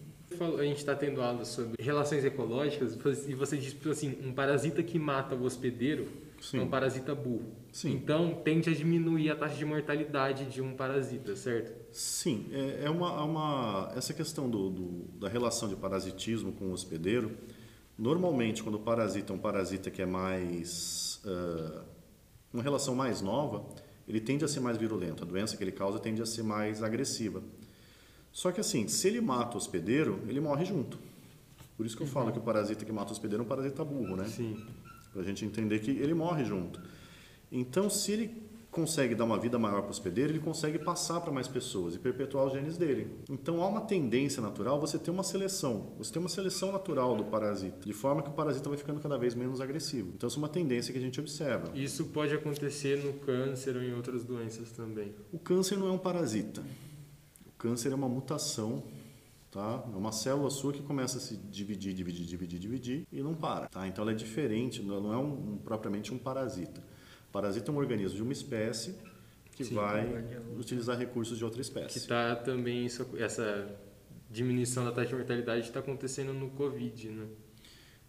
A 0.59 0.63
gente 0.65 0.79
está 0.79 0.95
tendo 0.97 1.21
aula 1.23 1.45
sobre 1.45 1.81
relações 1.83 2.25
ecológicas 2.25 2.95
e 3.29 3.35
você 3.35 3.57
diz 3.57 3.73
tipo 3.75 3.91
assim, 3.91 4.19
um 4.25 4.33
parasita 4.33 4.83
que 4.83 4.99
mata 4.99 5.35
o 5.35 5.45
hospedeiro 5.45 6.09
Sim. 6.41 6.59
é 6.59 6.63
um 6.63 6.69
parasita 6.69 7.15
burro. 7.15 7.53
Sim. 7.71 7.93
Então 7.93 8.41
tende 8.43 8.71
a 8.71 8.75
diminuir 8.75 9.31
a 9.31 9.37
taxa 9.37 9.55
de 9.57 9.65
mortalidade 9.65 10.47
de 10.47 10.61
um 10.63 10.75
parasita, 10.75 11.37
certo? 11.37 11.73
Sim, 11.93 12.47
é, 12.51 12.85
é 12.87 12.91
uma, 12.91 13.09
é 13.09 13.23
uma- 13.23 13.93
essa 13.95 14.13
questão 14.15 14.49
do, 14.49 14.71
do- 14.71 15.05
da 15.21 15.29
relação 15.29 15.69
de 15.69 15.77
parasitismo 15.77 16.53
com 16.53 16.67
o 16.67 16.73
hospedeiro. 16.73 17.37
Normalmente, 17.99 18.63
quando 18.63 18.77
o 18.77 18.81
parasita 18.81 19.33
é 19.33 19.37
um 19.37 19.39
parasita 19.39 19.91
que 19.91 20.01
é 20.01 20.07
mais 20.07 21.21
ah, 21.27 21.85
uma 22.53 22.63
relação 22.63 22.95
mais 22.95 23.21
nova, 23.21 23.65
ele 24.07 24.21
tende 24.21 24.45
a 24.45 24.49
ser 24.49 24.61
mais 24.61 24.77
virulento. 24.77 25.23
A 25.23 25.27
doença 25.27 25.57
que 25.57 25.65
ele 25.65 25.73
causa 25.73 25.99
tende 25.99 26.21
a 26.23 26.27
ser 26.27 26.43
mais 26.43 26.83
agressiva. 26.83 27.43
Só 28.33 28.51
que 28.51 28.61
assim, 28.61 28.89
se 28.89 29.09
ele 29.09 29.21
mata 29.21 29.55
o 29.55 29.59
hospedeiro, 29.59 30.21
ele 30.27 30.41
morre 30.41 30.65
junto. 30.65 30.99
Por 31.77 31.87
isso 31.87 31.97
que 31.97 32.03
eu 32.03 32.07
falo 32.07 32.33
que 32.33 32.39
o 32.39 32.43
parasita 32.43 32.85
que 32.85 32.93
mata 32.93 33.11
o 33.11 33.13
hospedeiro 33.13 33.43
é 33.43 33.45
um 33.45 33.49
parasita 33.49 33.85
burro, 33.85 34.17
né? 34.17 34.25
Sim. 34.25 34.65
Para 35.13 35.23
a 35.23 35.25
gente 35.25 35.45
entender 35.45 35.81
que 35.81 35.91
ele 35.91 36.15
morre 36.15 36.45
junto. 36.45 36.81
Então, 37.51 37.91
se 37.91 38.13
ele 38.13 38.43
consegue 38.73 39.15
dar 39.15 39.25
uma 39.25 39.39
vida 39.39 39.59
maior 39.59 39.83
para 39.83 39.89
o 39.89 39.91
hospedeiro, 39.91 40.33
ele 40.33 40.39
consegue 40.41 40.79
passar 40.79 41.21
para 41.21 41.31
mais 41.31 41.47
pessoas 41.47 41.95
e 41.95 41.99
perpetuar 41.99 42.47
os 42.47 42.53
genes 42.55 42.79
dele. 42.79 43.07
Então, 43.31 43.63
há 43.63 43.69
uma 43.69 43.83
tendência 43.83 44.41
natural 44.41 44.81
você 44.81 44.99
ter 44.99 45.11
uma 45.11 45.23
seleção. 45.23 45.93
Você 45.99 46.11
tem 46.11 46.19
uma 46.21 46.29
seleção 46.31 46.73
natural 46.73 47.15
do 47.15 47.23
parasita, 47.25 47.85
de 47.85 47.93
forma 47.93 48.23
que 48.23 48.31
o 48.31 48.33
parasita 48.33 48.71
vai 48.71 48.79
ficando 48.79 48.99
cada 48.99 49.19
vez 49.19 49.35
menos 49.35 49.61
agressivo. 49.61 50.13
Então, 50.17 50.27
isso 50.27 50.39
é 50.39 50.43
uma 50.43 50.49
tendência 50.49 50.91
que 50.91 50.99
a 50.99 51.03
gente 51.03 51.21
observa. 51.21 51.71
Isso 51.77 52.07
pode 52.07 52.35
acontecer 52.35 53.05
no 53.05 53.13
câncer 53.13 53.77
ou 53.77 53.83
em 53.83 53.93
outras 53.95 54.25
doenças 54.25 54.73
também. 54.73 55.15
O 55.31 55.39
câncer 55.39 55.77
não 55.77 55.89
é 55.89 55.93
um 55.93 55.99
parasita. 55.99 56.63
O 57.47 57.51
câncer 57.59 57.93
é 57.93 57.95
uma 57.95 58.09
mutação, 58.09 58.83
tá? 59.51 59.85
É 59.93 59.97
uma 59.97 60.13
célula 60.13 60.49
sua 60.49 60.73
que 60.73 60.83
começa 60.83 61.19
a 61.19 61.21
se 61.21 61.37
dividir, 61.37 61.93
dividir, 61.93 62.25
dividir, 62.25 62.59
dividir 62.59 63.07
e 63.13 63.23
não 63.23 63.35
para, 63.35 63.67
tá? 63.69 63.87
Então 63.87 64.03
ela 64.03 64.13
é 64.13 64.15
diferente, 64.17 64.83
não 64.83 65.13
é 65.13 65.17
um, 65.19 65.53
um- 65.53 65.59
propriamente 65.63 66.13
um 66.13 66.17
parasita. 66.19 66.83
Parasita 67.33 67.71
é 67.71 67.75
um 67.75 67.79
organismo 67.79 68.17
de 68.17 68.23
uma 68.23 68.33
espécie 68.33 68.95
que 69.57 69.65
Sim, 69.65 69.75
vai 69.75 70.07
utilizar 70.59 70.99
recursos 70.99 71.37
de 71.39 71.45
outra 71.45 71.57
Que 71.57 71.63
espécie. 71.63 72.07
tá 72.07 72.37
também 72.37 72.85
isso, 72.87 73.07
essa 73.19 73.69
diminuição 74.31 74.85
da 74.85 74.93
taxa 74.93 75.09
de 75.09 75.15
mortalidade 75.17 75.67
está 75.67 75.81
acontecendo 75.81 76.33
no 76.33 76.51
Covid, 76.51 77.09
né? 77.09 77.27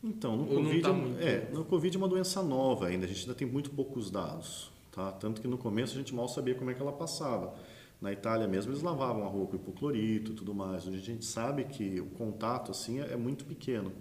Então, 0.03 0.35
no 0.35 0.43
Ou 0.43 0.55
Covid, 0.55 0.81
tá 0.81 0.89
é- 1.19 1.23
é, 1.25 1.49
no 1.53 1.63
Covid 1.65 1.95
é 1.95 1.97
uma 1.97 2.07
doença 2.07 2.41
nova 2.43 2.87
ainda, 2.87 3.05
a 3.05 3.07
gente 3.07 3.21
ainda 3.21 3.33
tem 3.33 3.47
muito 3.47 3.69
poucos 3.71 4.09
dados, 4.11 4.71
tá? 4.91 5.11
Tanto 5.13 5.41
que 5.41 5.47
no 5.47 5.57
começo 5.57 5.93
a 5.93 5.97
gente 5.97 6.13
mal 6.13 6.27
sabia 6.27 6.55
como 6.55 6.69
é 6.71 6.73
que 6.73 6.81
ela 6.81 6.91
passava. 6.91 7.53
Na 8.01 8.11
Itália 8.11 8.45
mesmo 8.47 8.71
eles 8.73 8.81
lavavam 8.83 9.23
a 9.23 9.27
rua 9.29 9.47
com 9.47 9.55
hipoclorito 9.55 10.31
e 10.31 10.35
tudo 10.35 10.53
mais. 10.53 10.85
Hoje 10.85 10.97
a 10.97 11.01
gente 11.01 11.23
sabe 11.23 11.63
que 11.63 12.01
o 12.01 12.07
contato 12.07 12.69
assim 12.71 12.99
é 12.99 13.15
muito 13.15 13.45
pequeno, 13.45 13.93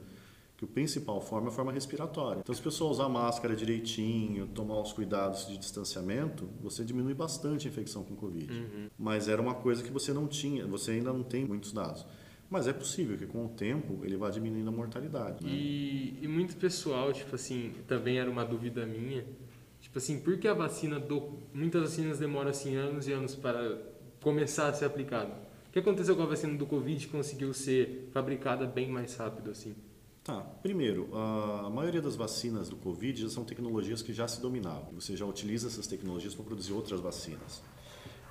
que 0.62 0.64
o 0.64 0.68
principal 0.68 1.20
forma 1.20 1.48
é 1.48 1.50
a 1.50 1.52
forma 1.52 1.72
respiratória. 1.72 2.38
Então 2.40 2.54
se 2.54 2.60
a 2.60 2.64
pessoa 2.64 2.88
usar 2.88 3.08
máscara 3.08 3.56
direitinho, 3.56 4.46
tomar 4.46 4.80
os 4.80 4.92
cuidados 4.92 5.48
de 5.48 5.58
distanciamento, 5.58 6.48
você 6.60 6.84
diminui 6.84 7.14
bastante 7.14 7.66
a 7.66 7.70
infecção 7.70 8.04
com 8.04 8.14
Covid. 8.14 8.52
Uhum. 8.52 8.88
Mas 8.96 9.26
era 9.26 9.42
uma 9.42 9.54
coisa 9.54 9.82
que 9.82 9.90
você 9.90 10.12
não 10.12 10.28
tinha, 10.28 10.64
você 10.64 10.92
ainda 10.92 11.12
não 11.12 11.24
tem 11.24 11.44
muitos 11.44 11.72
dados. 11.72 12.06
Mas 12.48 12.68
é 12.68 12.72
possível 12.72 13.18
que 13.18 13.26
com 13.26 13.44
o 13.44 13.48
tempo 13.48 14.04
ele 14.04 14.16
vá 14.16 14.30
diminuindo 14.30 14.68
a 14.68 14.72
mortalidade. 14.72 15.44
Né? 15.44 15.50
E, 15.50 16.18
e 16.22 16.28
muito 16.28 16.54
pessoal, 16.56 17.12
tipo 17.12 17.34
assim, 17.34 17.72
também 17.88 18.18
era 18.18 18.30
uma 18.30 18.44
dúvida 18.44 18.86
minha. 18.86 19.24
Tipo 19.80 19.98
assim, 19.98 20.20
por 20.20 20.38
que 20.38 20.46
a 20.46 20.54
vacina 20.54 21.00
do. 21.00 21.40
Muitas 21.52 21.82
vacinas 21.82 22.20
demoram 22.20 22.50
assim 22.50 22.76
anos 22.76 23.08
e 23.08 23.12
anos 23.12 23.34
para 23.34 23.82
começar 24.20 24.68
a 24.68 24.72
ser 24.72 24.84
aplicada? 24.84 25.32
O 25.68 25.72
que 25.72 25.80
aconteceu 25.80 26.14
com 26.14 26.22
a 26.22 26.26
vacina 26.26 26.56
do 26.56 26.66
Covid 26.66 27.04
que 27.04 27.10
conseguiu 27.10 27.52
ser 27.52 28.10
fabricada 28.12 28.64
bem 28.64 28.88
mais 28.88 29.16
rápido 29.16 29.50
assim? 29.50 29.74
Tá, 30.24 30.40
primeiro, 30.62 31.10
a 31.16 31.68
maioria 31.68 32.00
das 32.00 32.14
vacinas 32.14 32.68
do 32.68 32.76
Covid 32.76 33.22
já 33.22 33.28
são 33.28 33.44
tecnologias 33.44 34.02
que 34.02 34.12
já 34.12 34.28
se 34.28 34.40
dominavam. 34.40 34.92
Você 34.94 35.16
já 35.16 35.26
utiliza 35.26 35.66
essas 35.66 35.88
tecnologias 35.88 36.32
para 36.32 36.44
produzir 36.44 36.72
outras 36.72 37.00
vacinas. 37.00 37.60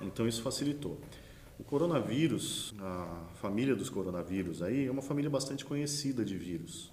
Então 0.00 0.26
isso 0.26 0.40
facilitou. 0.40 0.98
O 1.58 1.64
coronavírus, 1.64 2.74
a 2.80 3.28
família 3.34 3.76
dos 3.76 3.90
coronavírus 3.90 4.62
aí 4.62 4.86
é 4.86 4.90
uma 4.90 5.02
família 5.02 5.28
bastante 5.28 5.66
conhecida 5.66 6.24
de 6.24 6.36
vírus. 6.36 6.90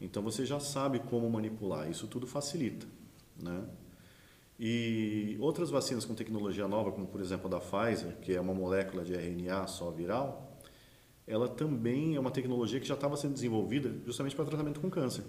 Então 0.00 0.22
você 0.22 0.46
já 0.46 0.58
sabe 0.60 0.98
como 0.98 1.28
manipular, 1.28 1.90
isso 1.90 2.06
tudo 2.06 2.26
facilita, 2.26 2.86
né? 3.40 3.64
E 4.58 5.36
outras 5.40 5.68
vacinas 5.68 6.06
com 6.06 6.14
tecnologia 6.14 6.66
nova, 6.66 6.90
como 6.90 7.06
por 7.06 7.20
exemplo 7.20 7.48
a 7.48 7.50
da 7.50 7.60
Pfizer, 7.60 8.16
que 8.22 8.34
é 8.34 8.40
uma 8.40 8.54
molécula 8.54 9.04
de 9.04 9.12
RNA 9.12 9.66
só 9.66 9.90
viral, 9.90 10.45
ela 11.26 11.48
também 11.48 12.14
é 12.14 12.20
uma 12.20 12.30
tecnologia 12.30 12.78
que 12.80 12.86
já 12.86 12.94
estava 12.94 13.16
sendo 13.16 13.34
desenvolvida 13.34 13.92
justamente 14.06 14.34
para 14.36 14.44
tratamento 14.44 14.80
com 14.80 14.88
câncer. 14.90 15.24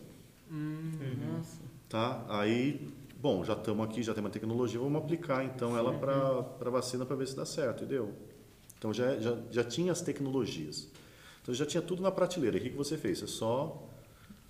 Nossa. 0.49 1.59
Tá? 1.89 2.25
Aí, 2.29 2.87
bom, 3.19 3.43
já 3.43 3.53
estamos 3.53 3.85
aqui, 3.85 4.03
já 4.03 4.13
temos 4.13 4.29
a 4.29 4.33
tecnologia, 4.33 4.79
vamos 4.79 5.01
aplicar 5.01 5.43
então 5.43 5.75
ela 5.77 5.93
para 5.93 6.69
vacina 6.69 7.05
para 7.05 7.15
ver 7.15 7.27
se 7.27 7.35
dá 7.35 7.45
certo, 7.45 7.83
entendeu? 7.83 8.13
Então 8.77 8.93
já, 8.93 9.17
já, 9.19 9.37
já 9.51 9.63
tinha 9.63 9.91
as 9.91 10.01
tecnologias. 10.01 10.87
Então 11.41 11.53
já 11.55 11.65
tinha 11.65 11.81
tudo 11.81 12.01
na 12.01 12.11
prateleira. 12.11 12.57
O 12.57 12.61
que, 12.61 12.69
que 12.69 12.75
você 12.77 12.97
fez? 12.97 13.19
Você 13.19 13.27
só 13.27 13.87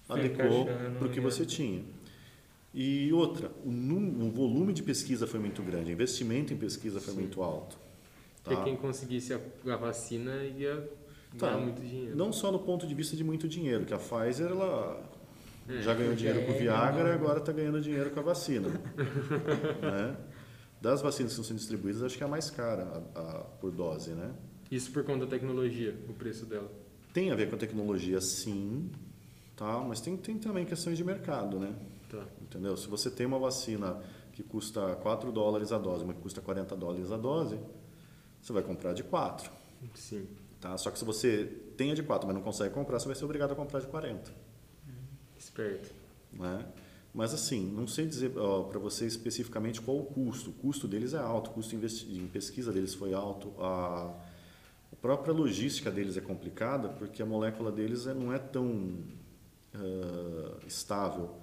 Foi 0.07 0.19
adequou 0.19 0.65
para 0.97 1.07
o 1.07 1.09
que 1.11 1.19
você 1.21 1.45
tinha. 1.45 1.83
E 2.73 3.11
outra, 3.13 3.51
o, 3.63 3.71
num- 3.71 4.27
o 4.27 4.31
volume 4.31 4.73
de 4.73 4.83
pesquisa 4.83 5.25
foi 5.25 5.39
muito 5.39 5.63
grande, 5.63 5.89
o 5.89 5.93
investimento 5.93 6.53
em 6.53 6.57
pesquisa 6.57 6.99
foi 6.99 7.13
muito 7.13 7.41
alto. 7.41 7.77
Porque 8.43 8.55
Tá? 8.55 8.63
quem 8.63 8.75
conseguisse 8.75 9.33
a, 9.33 9.39
a 9.65 9.75
vacina 9.77 10.43
ia 10.43 10.87
Tá. 11.37 11.47
ganhar 11.51 11.61
muito 11.61 11.81
dinheiro. 11.81 12.15
Não 12.15 12.31
só 12.31 12.51
no 12.51 12.59
ponto 12.59 12.85
de 12.87 12.93
vista 12.95 13.15
de 13.15 13.23
muito 13.23 13.47
dinheiro, 13.47 13.85
que 13.85 13.93
a 13.93 13.97
Pfizer 13.97 14.47
ela 14.51 15.03
É, 15.67 15.81
já 15.81 15.93
ganhou 15.93 16.13
dinheiro 16.15 16.45
com 16.45 16.51
o 16.51 16.55
é, 16.55 16.59
Viagra 16.59 17.09
e 17.09 17.11
agora 17.11 17.39
está 17.39 17.51
ganhando 17.51 17.81
dinheiro 17.81 18.11
com 18.11 18.19
a 18.19 18.23
vacina. 18.23 18.69
né? 19.81 20.15
Das 20.81 21.01
vacinas 21.01 21.31
que 21.33 21.39
estão 21.39 21.43
sendo 21.43 21.57
distribuídas, 21.57 22.03
acho 22.03 22.15
que 22.17 22.23
é 22.23 22.25
a 22.27 22.29
mais 22.29 22.49
cara 22.49 23.03
a- 23.15 23.19
a- 23.19 23.39
por 23.59 23.71
dose. 23.71 24.11
Né? 24.11 24.31
Isso 24.71 24.91
por 24.91 25.03
conta 25.03 25.25
da 25.25 25.31
tecnologia, 25.31 25.95
o 26.07 26.13
preço 26.13 26.45
dela. 26.45 26.71
Tem 27.13 27.31
a 27.31 27.35
ver 27.35 27.49
com 27.49 27.55
a 27.55 27.59
tecnologia, 27.59 28.21
sim, 28.21 28.91
tá? 29.55 29.79
mas 29.79 29.99
tem, 29.99 30.15
tem 30.17 30.37
também 30.37 30.65
questões 30.65 30.97
de 30.97 31.03
mercado. 31.03 31.59
Né? 31.59 31.73
Tá. 32.09 32.23
Entendeu? 32.41 32.77
Se 32.77 32.87
você 32.87 33.09
tem 33.09 33.25
uma 33.25 33.39
vacina 33.39 33.99
que 34.33 34.43
custa 34.43 34.95
4 34.97 35.31
dólares 35.31 35.71
a 35.71 35.79
dose, 35.79 36.03
uma 36.03 36.13
que 36.13 36.21
custa 36.21 36.41
40 36.41 36.75
dólares 36.75 37.11
a 37.11 37.17
dose, 37.17 37.59
você 38.39 38.53
vai 38.53 38.61
comprar 38.61 38.93
de 38.93 39.03
4. 39.03 39.51
Sim. 39.95 40.27
Tá? 40.67 40.77
Só 40.77 40.91
que 40.91 40.99
se 40.99 41.05
você 41.05 41.45
tem 41.77 41.91
a 41.91 41.95
de 41.95 42.03
4, 42.03 42.27
mas 42.27 42.35
não 42.35 42.43
consegue 42.43 42.73
comprar, 42.73 42.99
você 42.99 43.05
vai 43.05 43.15
ser 43.15 43.23
obrigado 43.23 43.53
a 43.53 43.55
comprar 43.55 43.79
de 43.79 43.87
40. 43.87 44.31
Esperto. 45.37 45.93
né? 46.33 46.65
Mas 47.13 47.33
assim, 47.33 47.71
não 47.71 47.87
sei 47.87 48.05
dizer 48.05 48.31
para 48.31 48.77
você 48.77 49.05
especificamente 49.05 49.79
qual 49.81 49.97
o 49.97 50.05
custo. 50.05 50.49
O 50.49 50.53
custo 50.53 50.87
deles 50.87 51.13
é 51.13 51.17
alto, 51.17 51.49
o 51.49 51.53
custo 51.53 51.75
em 51.75 52.27
pesquisa 52.27 52.71
deles 52.71 52.93
foi 52.93 53.13
alto, 53.13 53.53
a, 53.59 54.13
a 54.91 54.95
própria 55.01 55.33
logística 55.33 55.89
deles 55.89 56.17
é 56.17 56.21
complicada 56.21 56.89
porque 56.89 57.21
a 57.21 57.25
molécula 57.25 57.71
deles 57.71 58.05
é- 58.05 58.13
não 58.13 58.33
é 58.33 58.37
tão 58.37 58.99
ah, 59.73 60.57
estável. 60.67 61.37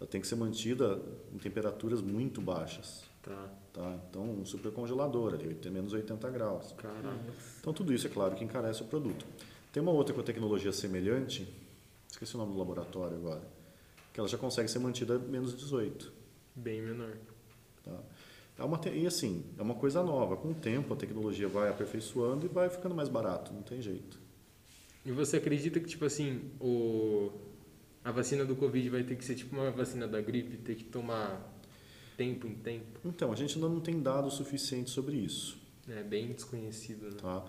Ela 0.00 0.08
tem 0.08 0.20
que 0.20 0.26
ser 0.26 0.36
mantida 0.36 1.02
em 1.34 1.38
temperaturas 1.38 2.00
muito 2.00 2.40
baixas. 2.40 3.02
Tá. 3.28 3.48
Tá? 3.72 3.98
Então, 4.08 4.22
um 4.24 4.44
supercongelador 4.44 5.34
ali, 5.34 5.54
tem 5.54 5.70
menos 5.70 5.92
80 5.92 6.30
graus. 6.30 6.72
Caraca. 6.72 7.16
Então, 7.60 7.72
tudo 7.72 7.92
isso 7.92 8.06
é 8.06 8.10
claro 8.10 8.34
que 8.34 8.42
encarece 8.44 8.82
o 8.82 8.86
produto. 8.86 9.24
Tem 9.72 9.82
uma 9.82 9.92
outra 9.92 10.14
com 10.14 10.22
tecnologia 10.22 10.72
semelhante, 10.72 11.46
esqueci 12.10 12.34
o 12.34 12.38
nome 12.38 12.52
do 12.52 12.58
laboratório 12.58 13.16
agora, 13.16 13.42
que 14.12 14.18
ela 14.18 14.28
já 14.28 14.38
consegue 14.38 14.68
ser 14.68 14.78
mantida 14.78 15.16
a 15.16 15.18
menos 15.18 15.56
18. 15.56 16.12
Bem 16.56 16.80
menor. 16.82 17.12
Tá? 17.84 18.00
É 18.58 18.64
uma 18.64 18.78
te- 18.78 18.88
e 18.90 19.06
assim, 19.06 19.44
é 19.56 19.62
uma 19.62 19.74
coisa 19.74 20.02
nova. 20.02 20.36
Com 20.36 20.48
o 20.50 20.54
tempo, 20.54 20.92
a 20.94 20.96
tecnologia 20.96 21.46
vai 21.46 21.68
aperfeiçoando 21.68 22.46
e 22.46 22.48
vai 22.48 22.68
ficando 22.68 22.94
mais 22.94 23.08
barato, 23.08 23.52
não 23.52 23.62
tem 23.62 23.80
jeito. 23.80 24.18
E 25.06 25.12
você 25.12 25.36
acredita 25.36 25.78
que, 25.78 25.86
tipo 25.86 26.04
assim, 26.04 26.50
o... 26.60 27.30
a 28.02 28.10
vacina 28.10 28.44
do 28.44 28.56
Covid 28.56 28.88
vai 28.90 29.04
ter 29.04 29.14
que 29.16 29.24
ser 29.24 29.36
tipo 29.36 29.54
uma 29.54 29.70
vacina 29.70 30.08
da 30.08 30.20
gripe, 30.20 30.56
ter 30.56 30.74
que 30.74 30.84
tomar 30.84 31.56
tempo 32.18 32.46
em 32.46 32.54
tempo? 32.54 32.98
Então, 33.04 33.32
a 33.32 33.36
gente 33.36 33.54
ainda 33.54 33.68
não 33.68 33.80
tem 33.80 34.00
dados 34.02 34.34
suficientes 34.34 34.92
sobre 34.92 35.16
isso. 35.16 35.56
É 35.88 36.02
bem 36.02 36.32
desconhecido, 36.32 37.06
né? 37.06 37.16
Tá? 37.22 37.42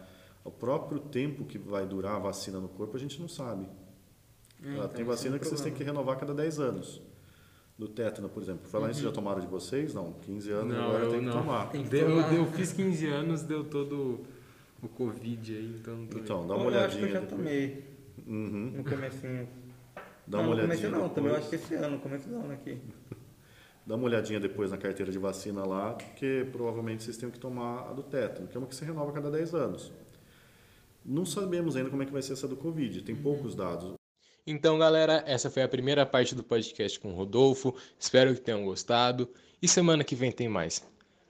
O 0.46 0.52
próprio 0.52 1.00
tempo 1.00 1.44
que 1.44 1.58
vai 1.58 1.86
durar 1.86 2.16
a 2.16 2.20
vacina 2.20 2.60
no 2.60 2.70
corpo, 2.70 2.96
a 2.96 3.00
gente 3.00 3.20
não 3.20 3.28
sabe. 3.28 3.66
É, 4.64 4.72
então, 4.74 4.88
tem 4.90 5.02
é 5.02 5.04
vacina 5.06 5.36
um 5.36 5.40
que 5.40 5.46
vocês 5.46 5.60
têm 5.60 5.74
que 5.74 5.84
renovar 5.84 6.16
a 6.16 6.20
cada 6.20 6.34
10 6.34 6.60
anos. 6.60 7.02
Do 7.78 7.88
tétano, 7.88 8.28
por 8.30 8.44
exemplo. 8.44 8.68
Falar 8.70 8.92
isso, 8.92 9.02
já 9.02 9.12
tomaram 9.12 9.40
de 9.42 9.48
vocês? 9.48 9.94
Não, 9.94 10.12
15 10.14 10.52
anos 10.52 10.74
Não, 10.76 10.84
agora 10.90 11.04
eu 11.06 11.10
tem 11.12 11.20
que 11.22 11.26
não. 11.26 11.34
tomar. 11.34 11.70
Tem 11.72 11.84
que 11.84 11.90
Deu, 11.90 12.08
tomar. 12.10 12.34
eu 12.36 12.46
fiz 12.52 12.74
15 12.74 13.08
anos, 13.08 13.42
deu 13.44 13.64
todo 13.64 14.20
o 14.84 14.88
Covid 14.90 15.56
aí, 15.56 15.76
então 15.80 15.96
não 15.96 16.04
Então, 16.04 16.46
dá 16.48 16.56
Eu 16.56 16.60
uma 16.60 16.70
acho 16.86 16.98
que 16.98 17.04
eu 17.04 17.08
olhadinha. 17.08 17.12
já 17.12 17.20
depois. 17.22 17.30
tomei 17.30 17.86
Uhum. 18.28 18.72
no 18.76 18.84
comecinho. 18.84 19.48
Dá 20.28 20.38
não, 20.38 20.40
uma 20.40 20.56
no 20.56 20.62
olhadinha. 20.64 20.90
começo 20.90 21.02
não, 21.04 21.10
também 21.10 21.32
eu 21.32 21.38
acho 21.38 21.50
que 21.50 21.56
esse 21.56 21.74
ano, 21.76 21.90
no 21.92 22.00
começo 22.00 22.28
do 22.28 22.36
ano 22.36 22.52
aqui. 22.54 22.78
Dá 23.90 23.96
uma 23.96 24.06
olhadinha 24.06 24.40
depois 24.40 24.70
na 24.70 24.78
carteira 24.78 25.12
de 25.12 25.18
vacina 25.18 25.66
lá, 25.66 25.94
porque 25.94 26.48
provavelmente 26.52 27.04
vocês 27.04 27.18
têm 27.18 27.32
que 27.32 27.40
tomar 27.40 27.90
a 27.90 27.92
do 27.92 28.04
tétano, 28.04 28.48
que 28.48 28.56
é 28.56 28.60
uma 28.60 28.68
que 28.68 28.76
se 28.76 28.86
renova 28.86 29.10
a 29.10 29.14
cada 29.16 29.32
10 29.32 29.56
anos. 29.56 29.92
Não 31.04 31.26
sabemos 31.26 31.76
ainda 31.76 31.90
como 31.90 32.04
é 32.04 32.06
que 32.06 32.12
vai 32.12 32.22
ser 32.22 32.34
essa 32.34 32.48
do 32.48 32.56
Covid, 32.56 33.02
tem 33.02 33.16
poucos 33.16 33.56
dados. 33.56 33.96
Então, 34.46 34.78
galera, 34.78 35.24
essa 35.26 35.50
foi 35.50 35.64
a 35.64 35.68
primeira 35.68 36.06
parte 36.06 36.36
do 36.36 36.44
podcast 36.44 37.00
com 37.00 37.14
o 37.14 37.16
Rodolfo. 37.16 37.74
Espero 37.98 38.32
que 38.36 38.42
tenham 38.42 38.64
gostado. 38.64 39.28
E 39.60 39.68
semana 39.68 40.04
que 40.04 40.14
vem 40.14 40.32
tem 40.32 40.48
mais. 40.48 40.88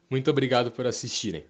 Muito 0.09 0.29
obrigado 0.29 0.69
por 0.69 0.85
assistirem. 0.85 1.45